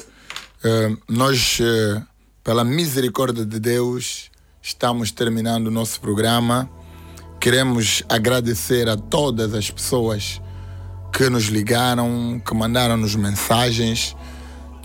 Eh, 0.64 0.96
nós, 1.08 1.58
eh, 1.60 2.02
pela 2.42 2.64
misericórdia 2.64 3.46
de 3.46 3.60
Deus, 3.60 4.32
estamos 4.60 5.12
terminando 5.12 5.68
o 5.68 5.70
nosso 5.70 6.00
programa. 6.00 6.68
Queremos 7.38 8.02
agradecer 8.08 8.88
a 8.88 8.96
todas 8.96 9.54
as 9.54 9.70
pessoas 9.70 10.42
que 11.12 11.30
nos 11.30 11.44
ligaram, 11.44 12.42
que 12.44 12.52
mandaram-nos 12.52 13.14
mensagens 13.14 14.16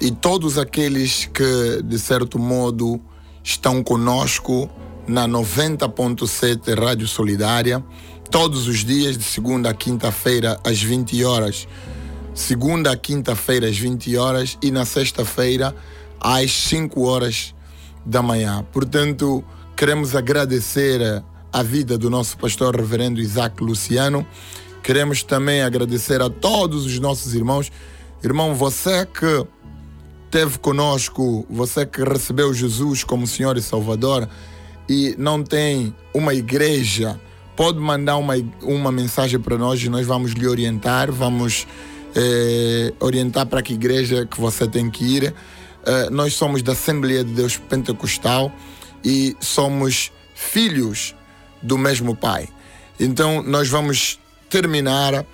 e 0.01 0.11
todos 0.11 0.57
aqueles 0.57 1.25
que, 1.25 1.81
de 1.83 1.99
certo 1.99 2.39
modo, 2.39 3.01
estão 3.43 3.83
conosco 3.83 4.69
na 5.07 5.27
90.7 5.27 6.79
Rádio 6.79 7.07
Solidária, 7.07 7.83
todos 8.31 8.67
os 8.67 8.85
dias, 8.85 9.17
de 9.17 9.23
segunda 9.23 9.71
a 9.71 9.73
quinta-feira, 9.73 10.59
às 10.63 10.81
20 10.81 11.23
horas. 11.23 11.67
Segunda 12.33 12.91
a 12.91 12.95
quinta-feira, 12.95 13.67
às 13.67 13.77
20 13.77 14.15
horas, 14.15 14.57
e 14.61 14.71
na 14.71 14.85
sexta-feira, 14.85 15.75
às 16.19 16.51
5 16.51 17.01
horas 17.01 17.53
da 18.05 18.21
manhã. 18.21 18.65
Portanto, 18.71 19.43
queremos 19.75 20.15
agradecer 20.15 21.23
a 21.51 21.63
vida 21.63 21.97
do 21.97 22.09
nosso 22.09 22.37
pastor 22.37 22.75
reverendo 22.75 23.19
Isaac 23.19 23.61
Luciano. 23.63 24.25
Queremos 24.83 25.23
também 25.23 25.61
agradecer 25.61 26.21
a 26.21 26.29
todos 26.29 26.85
os 26.85 26.99
nossos 26.99 27.33
irmãos. 27.33 27.71
Irmão, 28.23 28.53
você 28.53 29.05
que 29.05 29.45
esteve 30.29 30.59
conosco, 30.59 31.43
você 31.49 31.87
que 31.87 32.03
recebeu 32.03 32.53
Jesus 32.53 33.03
como 33.03 33.25
Senhor 33.25 33.57
e 33.57 33.61
Salvador 33.63 34.29
e 34.87 35.15
não 35.17 35.43
tem 35.43 35.93
uma 36.13 36.35
igreja, 36.35 37.19
pode 37.55 37.79
mandar 37.79 38.17
uma, 38.17 38.35
uma 38.61 38.91
mensagem 38.91 39.39
para 39.39 39.57
nós 39.57 39.81
e 39.81 39.89
nós 39.89 40.05
vamos 40.05 40.33
lhe 40.33 40.47
orientar, 40.47 41.11
vamos 41.11 41.65
eh, 42.15 42.93
orientar 42.99 43.47
para 43.47 43.63
que 43.63 43.73
igreja 43.73 44.27
que 44.27 44.39
você 44.39 44.67
tem 44.67 44.87
que 44.91 45.03
ir. 45.03 45.33
Eh, 45.83 46.09
nós 46.11 46.35
somos 46.35 46.61
da 46.61 46.73
Assembleia 46.73 47.23
de 47.23 47.33
Deus 47.33 47.57
Pentecostal 47.57 48.51
e 49.03 49.35
somos 49.39 50.11
filhos 50.35 51.15
do 51.59 51.75
mesmo 51.75 52.15
Pai. 52.15 52.47
Então 52.99 53.41
nós 53.41 53.67
vamos 53.67 54.19
terminar, 54.47 55.25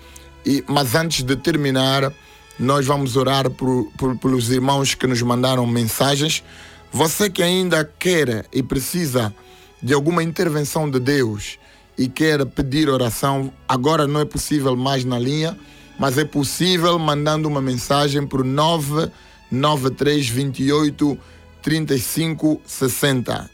e, 0.46 0.64
mas 0.68 0.96
antes 0.96 1.22
de 1.22 1.36
terminar, 1.36 2.14
nós 2.58 2.86
vamos 2.86 3.16
orar 3.18 3.50
por, 3.50 3.92
por, 3.98 4.18
pelos 4.18 4.50
irmãos 4.50 4.96
que 4.96 5.08
nos 5.08 5.22
mandaram 5.22 5.66
mensagens. 5.66 6.44
Você 6.92 7.30
que 7.30 7.44
ainda 7.44 7.84
quer 7.84 8.46
e 8.54 8.64
precisa 8.64 9.34
de 9.82 9.94
alguma 9.94 10.24
intervenção 10.24 10.90
de 10.90 11.00
Deus 11.00 11.60
e 11.98 12.08
quer 12.08 12.46
pedir 12.46 12.90
oração, 12.90 13.52
agora 13.68 14.08
não 14.08 14.20
é 14.20 14.26
possível 14.26 14.76
mais 14.76 15.04
na 15.06 15.20
linha, 15.20 15.58
mas 16.00 16.18
é 16.18 16.26
possível 16.26 16.98
mandando 17.00 17.48
uma 17.48 17.62
mensagem 17.62 18.26
para 18.26 18.42
o 18.42 18.44
993 18.44 20.30
28 20.30 21.18
35 21.62 22.62
60. 22.66 23.50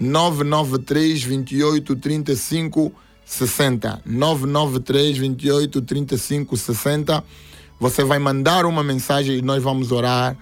993 0.00 1.22
28 1.22 1.96
35 1.96 2.92
60. 3.24 4.02
993 4.04 5.18
28 5.18 5.82
35 5.82 6.56
60. 6.56 7.24
Você 7.80 8.02
vai 8.02 8.18
mandar 8.18 8.66
uma 8.66 8.82
mensagem 8.82 9.36
e 9.36 9.42
nós 9.42 9.62
vamos 9.62 9.92
orar 9.92 10.36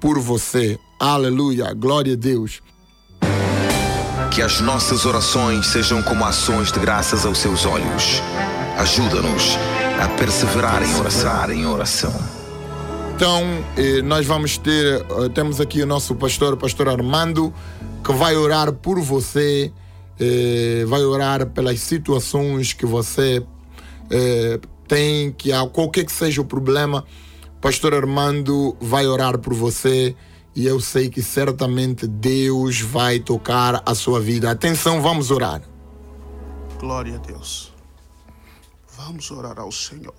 por 0.00 0.20
você. 0.20 0.78
Aleluia, 1.00 1.72
glória 1.74 2.12
a 2.12 2.16
Deus. 2.16 2.62
Que 4.32 4.40
as 4.40 4.60
nossas 4.60 5.04
orações 5.04 5.66
sejam 5.66 6.00
como 6.02 6.24
ações 6.24 6.70
de 6.70 6.78
graças 6.78 7.26
aos 7.26 7.38
seus 7.38 7.66
olhos. 7.66 8.22
Ajuda-nos 8.78 9.56
a 10.00 10.08
perseverar 10.16 10.82
em 10.82 10.94
oração. 10.94 11.50
Em 11.50 11.66
oração. 11.66 12.14
Então, 13.16 13.42
eh, 13.76 14.02
nós 14.02 14.26
vamos 14.26 14.58
ter, 14.58 15.00
eh, 15.00 15.28
temos 15.34 15.60
aqui 15.60 15.82
o 15.82 15.86
nosso 15.86 16.14
pastor, 16.14 16.52
o 16.52 16.56
pastor 16.56 16.88
Armando, 16.88 17.52
que 18.04 18.12
vai 18.12 18.36
orar 18.36 18.72
por 18.72 19.00
você, 19.00 19.72
eh, 20.20 20.84
vai 20.86 21.02
orar 21.02 21.46
pelas 21.46 21.80
situações 21.80 22.74
que 22.74 22.86
você 22.86 23.42
tem, 24.86 25.32
que 25.32 25.50
qualquer 25.72 26.04
que 26.04 26.12
seja 26.12 26.40
o 26.40 26.44
problema, 26.44 27.04
pastor 27.60 27.94
Armando 27.94 28.76
vai 28.80 29.06
orar 29.06 29.38
por 29.38 29.54
você 29.54 30.14
e 30.54 30.66
eu 30.66 30.80
sei 30.80 31.10
que 31.10 31.22
certamente 31.22 32.06
Deus 32.06 32.80
vai 32.80 33.20
tocar 33.20 33.82
a 33.84 33.94
sua 33.94 34.20
vida. 34.20 34.50
Atenção, 34.50 35.02
vamos 35.02 35.30
orar. 35.30 35.60
Glória 36.78 37.16
a 37.16 37.18
Deus. 37.18 37.72
Vamos 38.96 39.30
orar 39.30 39.58
ao 39.58 39.70
Senhor. 39.70 40.14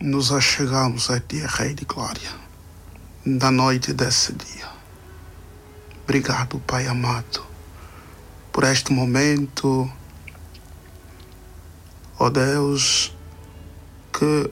Nos 0.00 0.32
achegamos 0.32 1.10
a 1.10 1.20
Ti, 1.20 1.44
Rei 1.46 1.74
de 1.74 1.84
Glória, 1.84 2.32
na 3.24 3.52
noite 3.52 3.92
desse 3.92 4.32
dia. 4.32 4.68
Obrigado, 6.02 6.58
Pai 6.66 6.88
amado, 6.88 7.46
por 8.50 8.64
este 8.64 8.92
momento, 8.92 9.88
ó 12.22 12.30
Deus, 12.30 13.12
que 14.12 14.48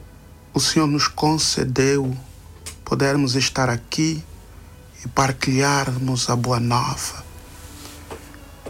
o 0.52 0.58
Senhor 0.58 0.88
nos 0.88 1.06
concedeu 1.06 2.16
podermos 2.84 3.36
estar 3.36 3.70
aqui 3.70 4.24
e 5.04 5.08
partilharmos 5.08 6.28
a 6.28 6.34
boa 6.34 6.58
nova 6.58 7.24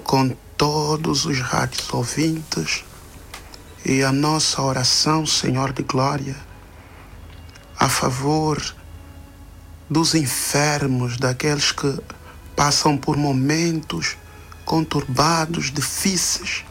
com 0.05 0.29
todos 0.55 1.25
os 1.25 1.41
rádios 1.41 1.91
ouvintes 1.95 2.85
e 3.87 4.03
a 4.03 4.13
nossa 4.13 4.61
oração, 4.61 5.25
Senhor 5.25 5.73
de 5.73 5.83
Glória, 5.83 6.37
a 7.79 7.89
favor 7.89 8.63
dos 9.89 10.15
enfermos, 10.15 11.17
daqueles 11.17 11.73
que 11.73 11.99
passam 12.55 12.99
por 12.99 13.17
momentos 13.17 14.19
conturbados, 14.67 15.71
difíceis. 15.73 16.67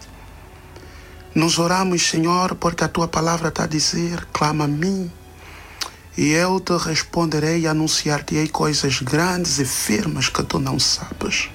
Nos 1.36 1.60
oramos, 1.60 2.08
Senhor, 2.08 2.56
porque 2.56 2.84
a 2.84 2.88
tua 2.88 3.08
palavra 3.08 3.50
está 3.50 3.64
a 3.66 3.68
dizer: 3.68 4.26
clama 4.34 4.64
a 4.64 4.68
mim, 4.68 5.12
e 6.18 6.32
eu 6.32 6.60
te 6.60 6.76
responderei 6.76 7.62
e 7.62 7.68
anunciar-te-ei 7.68 8.48
coisas 8.48 9.00
grandes 9.02 9.60
e 9.60 9.66
firmes 9.66 10.28
que 10.28 10.44
tu 10.44 10.60
não 10.60 10.80
sabes. 10.80 11.50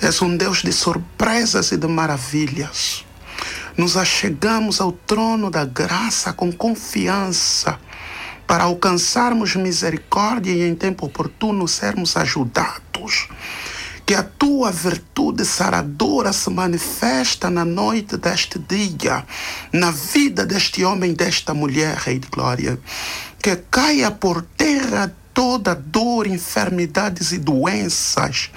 És 0.00 0.22
um 0.22 0.36
Deus 0.36 0.62
de 0.62 0.72
surpresas 0.72 1.72
e 1.72 1.76
de 1.76 1.88
maravilhas. 1.88 3.04
Nos 3.76 3.96
achegamos 3.96 4.80
ao 4.80 4.92
trono 4.92 5.50
da 5.50 5.64
graça 5.64 6.32
com 6.32 6.52
confiança 6.52 7.78
para 8.46 8.64
alcançarmos 8.64 9.56
misericórdia 9.56 10.52
e 10.52 10.62
em 10.62 10.74
tempo 10.74 11.06
oportuno 11.06 11.66
sermos 11.66 12.16
ajudados. 12.16 13.28
Que 14.06 14.14
a 14.14 14.22
tua 14.22 14.70
virtude 14.70 15.44
saradora 15.44 16.32
se 16.32 16.48
manifesta 16.48 17.50
na 17.50 17.64
noite 17.64 18.16
deste 18.16 18.56
dia, 18.56 19.26
na 19.72 19.90
vida 19.90 20.46
deste 20.46 20.84
homem, 20.84 21.12
desta 21.12 21.52
mulher, 21.52 21.96
Rei 21.96 22.20
de 22.20 22.28
Glória. 22.28 22.78
Que 23.42 23.56
caia 23.68 24.12
por 24.12 24.42
terra 24.56 25.12
toda 25.34 25.74
dor, 25.74 26.26
enfermidades 26.26 27.32
e 27.32 27.38
doenças. 27.38 28.48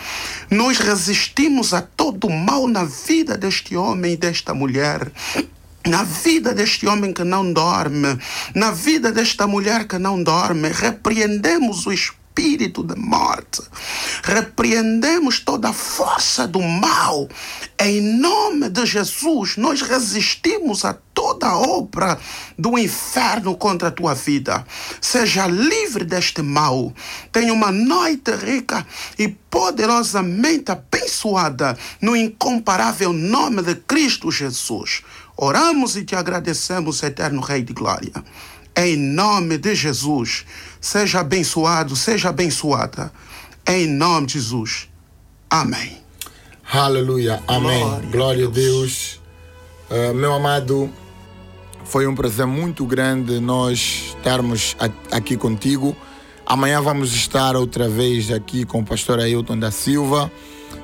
Nós 0.51 0.77
resistimos 0.77 1.73
a 1.73 1.81
todo 1.81 2.29
mal 2.29 2.67
na 2.67 2.85
vida 2.85 3.35
deste 3.35 3.75
homem 3.75 4.13
e 4.13 4.17
desta 4.17 4.53
mulher. 4.53 5.11
Na 5.85 6.03
vida 6.03 6.53
deste 6.53 6.85
homem 6.85 7.11
que 7.11 7.23
não 7.23 7.51
dorme, 7.51 8.19
na 8.53 8.69
vida 8.69 9.11
desta 9.11 9.47
mulher 9.47 9.87
que 9.87 9.97
não 9.97 10.21
dorme, 10.21 10.69
repreendemos 10.69 11.87
o 11.87 11.91
espírito 11.91 12.18
de 12.39 12.95
morte, 12.95 13.61
repreendemos 14.23 15.39
toda 15.39 15.69
a 15.69 15.73
força 15.73 16.47
do 16.47 16.61
mal. 16.61 17.27
Em 17.77 18.01
nome 18.01 18.69
de 18.69 18.85
Jesus, 18.85 19.57
nós 19.57 19.81
resistimos 19.81 20.85
a 20.85 20.93
toda 21.13 21.57
obra 21.57 22.17
do 22.57 22.77
inferno 22.77 23.57
contra 23.57 23.89
a 23.89 23.91
tua 23.91 24.13
vida. 24.13 24.65
Seja 25.01 25.47
livre 25.47 26.05
deste 26.05 26.41
mal. 26.41 26.93
Tenha 27.31 27.53
uma 27.53 27.71
noite 27.73 28.31
rica 28.31 28.87
e 29.17 29.27
poderosamente 29.27 30.71
abençoada 30.71 31.77
no 32.01 32.15
incomparável 32.15 33.11
nome 33.11 33.61
de 33.63 33.75
Cristo 33.75 34.31
Jesus. 34.31 35.01
Oramos 35.35 35.97
e 35.97 36.05
te 36.05 36.15
agradecemos, 36.15 37.03
eterno 37.03 37.41
Rei 37.41 37.63
de 37.63 37.73
Glória. 37.73 38.23
Em 38.81 38.95
nome 38.95 39.57
de 39.57 39.75
Jesus, 39.75 40.45
seja 40.79 41.19
abençoado, 41.19 41.97
seja 41.97 42.29
abençoada. 42.29 43.11
Em 43.67 43.85
nome 43.85 44.27
de 44.27 44.33
Jesus. 44.35 44.87
Amém. 45.49 45.97
Aleluia, 46.71 47.43
amém. 47.45 47.77
Glória 47.77 47.97
a 47.97 48.11
Glória, 48.11 48.47
a 48.47 48.49
Deus. 48.49 49.19
Deus. 49.89 50.11
Uh, 50.11 50.13
meu 50.13 50.31
amado, 50.31 50.89
foi 51.83 52.07
um 52.07 52.15
prazer 52.15 52.45
muito 52.45 52.85
grande 52.85 53.41
nós 53.41 54.15
estarmos 54.15 54.77
aqui 55.11 55.35
contigo. 55.35 55.93
Amanhã 56.45 56.81
vamos 56.81 57.13
estar 57.13 57.57
outra 57.57 57.89
vez 57.89 58.31
aqui 58.31 58.63
com 58.63 58.79
o 58.79 58.85
pastor 58.85 59.19
Ailton 59.19 59.59
da 59.59 59.71
Silva. 59.71 60.31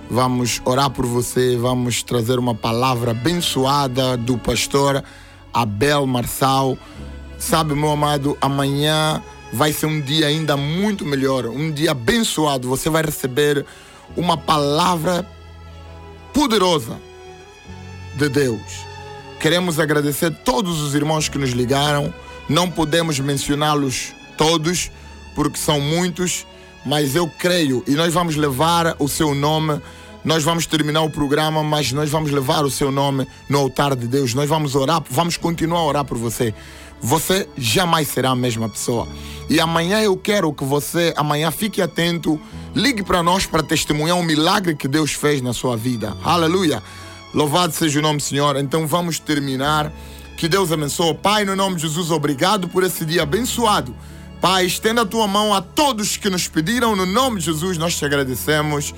Vamos 0.09 0.61
orar 0.65 0.89
por 0.89 1.05
você, 1.05 1.55
vamos 1.55 2.03
trazer 2.03 2.39
uma 2.39 2.53
palavra 2.53 3.11
abençoada 3.11 4.17
do 4.17 4.37
pastor 4.37 5.01
Abel 5.53 6.05
Marçal. 6.05 6.77
Sabe, 7.37 7.75
meu 7.75 7.91
amado, 7.91 8.37
amanhã 8.41 9.21
vai 9.51 9.71
ser 9.71 9.85
um 9.85 10.01
dia 10.01 10.27
ainda 10.27 10.57
muito 10.57 11.05
melhor, 11.05 11.45
um 11.45 11.71
dia 11.71 11.91
abençoado. 11.91 12.67
Você 12.69 12.89
vai 12.89 13.03
receber 13.03 13.65
uma 14.15 14.37
palavra 14.37 15.27
poderosa 16.33 16.99
de 18.15 18.29
Deus. 18.29 18.85
Queremos 19.39 19.79
agradecer 19.79 20.31
todos 20.43 20.81
os 20.81 20.95
irmãos 20.95 21.29
que 21.29 21.37
nos 21.37 21.51
ligaram. 21.51 22.13
Não 22.49 22.69
podemos 22.69 23.19
mencioná-los 23.19 24.13
todos, 24.37 24.91
porque 25.35 25.57
são 25.57 25.79
muitos, 25.79 26.45
mas 26.85 27.15
eu 27.15 27.27
creio 27.27 27.83
e 27.87 27.91
nós 27.91 28.13
vamos 28.13 28.35
levar 28.35 28.95
o 28.99 29.07
seu 29.07 29.33
nome. 29.35 29.81
Nós 30.23 30.43
vamos 30.43 30.65
terminar 30.65 31.03
o 31.03 31.09
programa, 31.09 31.63
mas 31.63 31.91
nós 31.91 32.09
vamos 32.09 32.31
levar 32.31 32.65
o 32.65 32.71
seu 32.71 32.91
nome 32.91 33.27
no 33.47 33.59
altar 33.59 33.95
de 33.95 34.07
Deus. 34.07 34.33
Nós 34.33 34.49
vamos 34.49 34.73
orar, 34.73 35.03
vamos 35.07 35.37
continuar 35.37 35.81
a 35.81 35.85
orar 35.85 36.05
por 36.05 36.17
você. 36.17 36.51
Você 37.01 37.47
jamais 37.57 38.07
será 38.07 38.31
a 38.31 38.35
mesma 38.35 38.67
pessoa. 38.69 39.07
E 39.49 39.59
amanhã 39.59 40.01
eu 40.01 40.17
quero 40.17 40.51
que 40.53 40.63
você, 40.63 41.13
amanhã 41.15 41.51
fique 41.51 41.81
atento, 41.81 42.39
ligue 42.73 43.03
para 43.03 43.21
nós 43.21 43.45
para 43.45 43.61
testemunhar 43.61 44.17
um 44.17 44.23
milagre 44.23 44.75
que 44.75 44.87
Deus 44.87 45.11
fez 45.11 45.41
na 45.41 45.53
sua 45.53 45.77
vida. 45.77 46.15
Aleluia. 46.23 46.81
Louvado 47.33 47.73
seja 47.73 47.99
o 47.99 48.01
nome 48.01 48.17
do 48.17 48.23
Senhor. 48.23 48.55
Então 48.55 48.87
vamos 48.87 49.19
terminar. 49.19 49.91
Que 50.37 50.47
Deus 50.47 50.71
abençoe. 50.71 51.13
Pai, 51.13 51.45
no 51.45 51.55
nome 51.55 51.75
de 51.75 51.83
Jesus, 51.83 52.11
obrigado 52.11 52.67
por 52.67 52.83
esse 52.83 53.05
dia 53.05 53.23
abençoado. 53.23 53.95
Pai, 54.41 54.65
estenda 54.65 55.01
a 55.01 55.05
tua 55.05 55.27
mão 55.27 55.53
a 55.53 55.61
todos 55.61 56.17
que 56.17 56.29
nos 56.29 56.47
pediram. 56.47 56.95
No 56.95 57.05
nome 57.05 57.39
de 57.39 57.45
Jesus, 57.45 57.77
nós 57.77 57.97
te 57.97 58.05
agradecemos. 58.05 58.93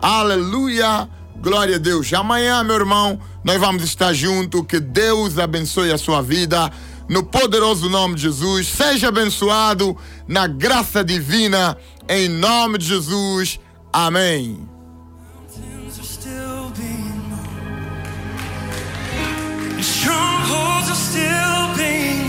Aleluia. 0.00 1.08
Glória 1.36 1.76
a 1.76 1.78
Deus. 1.78 2.12
Amanhã, 2.12 2.62
meu 2.62 2.76
irmão, 2.76 3.18
nós 3.42 3.58
vamos 3.58 3.82
estar 3.84 4.12
juntos. 4.12 4.62
Que 4.68 4.78
Deus 4.78 5.38
abençoe 5.38 5.90
a 5.90 5.98
sua 5.98 6.22
vida. 6.22 6.70
No 7.12 7.22
poderoso 7.22 7.90
nome 7.90 8.14
de 8.14 8.22
Jesus. 8.22 8.68
Seja 8.68 9.08
abençoado 9.08 9.94
na 10.26 10.46
graça 10.46 11.04
divina. 11.04 11.76
Em 12.08 12.26
nome 12.26 12.78
de 12.78 12.86
Jesus. 12.86 13.60
Amém. 13.92 14.66
Strongholds 19.78 20.88
are 20.88 20.96
still 20.96 21.74
being. 21.76 22.22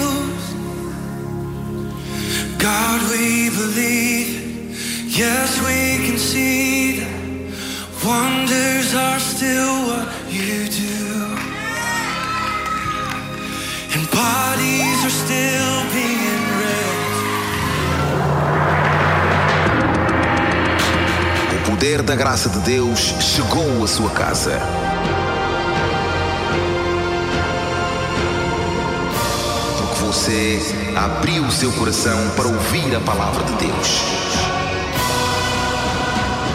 God, 2.57 3.01
we 3.09 3.49
believe. 3.51 4.75
Yes, 5.07 5.61
we 5.61 6.07
can 6.07 6.17
see 6.17 6.99
that 6.99 8.05
wonders 8.05 8.93
are 8.93 9.19
still 9.21 9.87
what 9.87 10.09
you 10.29 10.67
do. 10.67 11.32
O 21.51 21.69
poder 21.69 22.01
da 22.01 22.15
graça 22.15 22.49
de 22.49 22.57
Deus 22.61 22.99
chegou 23.21 23.83
à 23.83 23.87
sua 23.87 24.09
casa. 24.09 24.59
Porque 29.77 30.03
você 30.03 30.59
abriu 30.95 31.43
o 31.43 31.51
seu 31.51 31.71
coração 31.73 32.31
para 32.35 32.47
ouvir 32.47 32.95
a 32.95 32.99
palavra 32.99 33.43
de 33.43 33.67
Deus. 33.67 34.01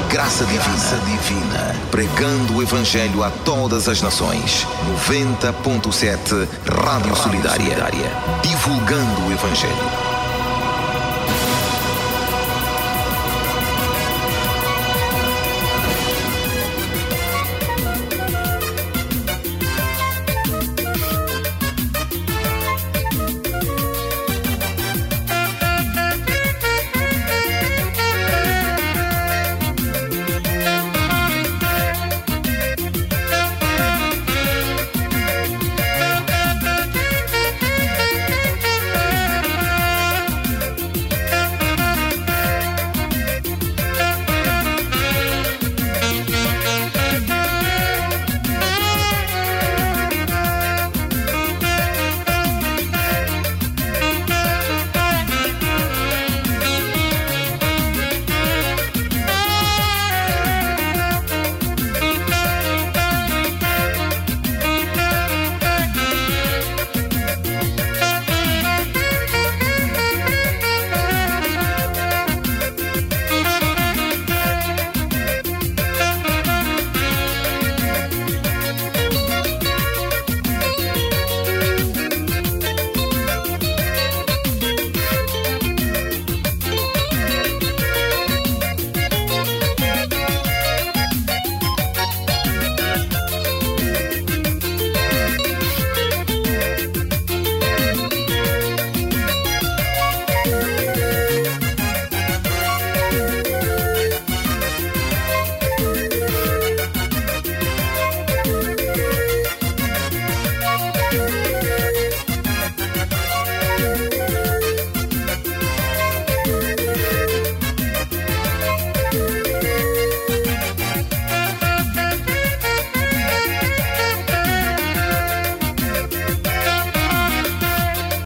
Graça 0.08 0.44
Divina. 0.46 1.00
Divina. 1.04 1.76
Pregando 1.90 2.56
o 2.56 2.62
Evangelho 2.62 3.22
a 3.22 3.30
todas 3.30 3.88
as 3.88 4.00
nações. 4.00 4.66
90.7 5.06 6.48
Rádio 6.66 7.14
Solidária. 7.14 7.76
Divulgando 8.42 9.26
o 9.26 9.32
Evangelho. 9.32 10.17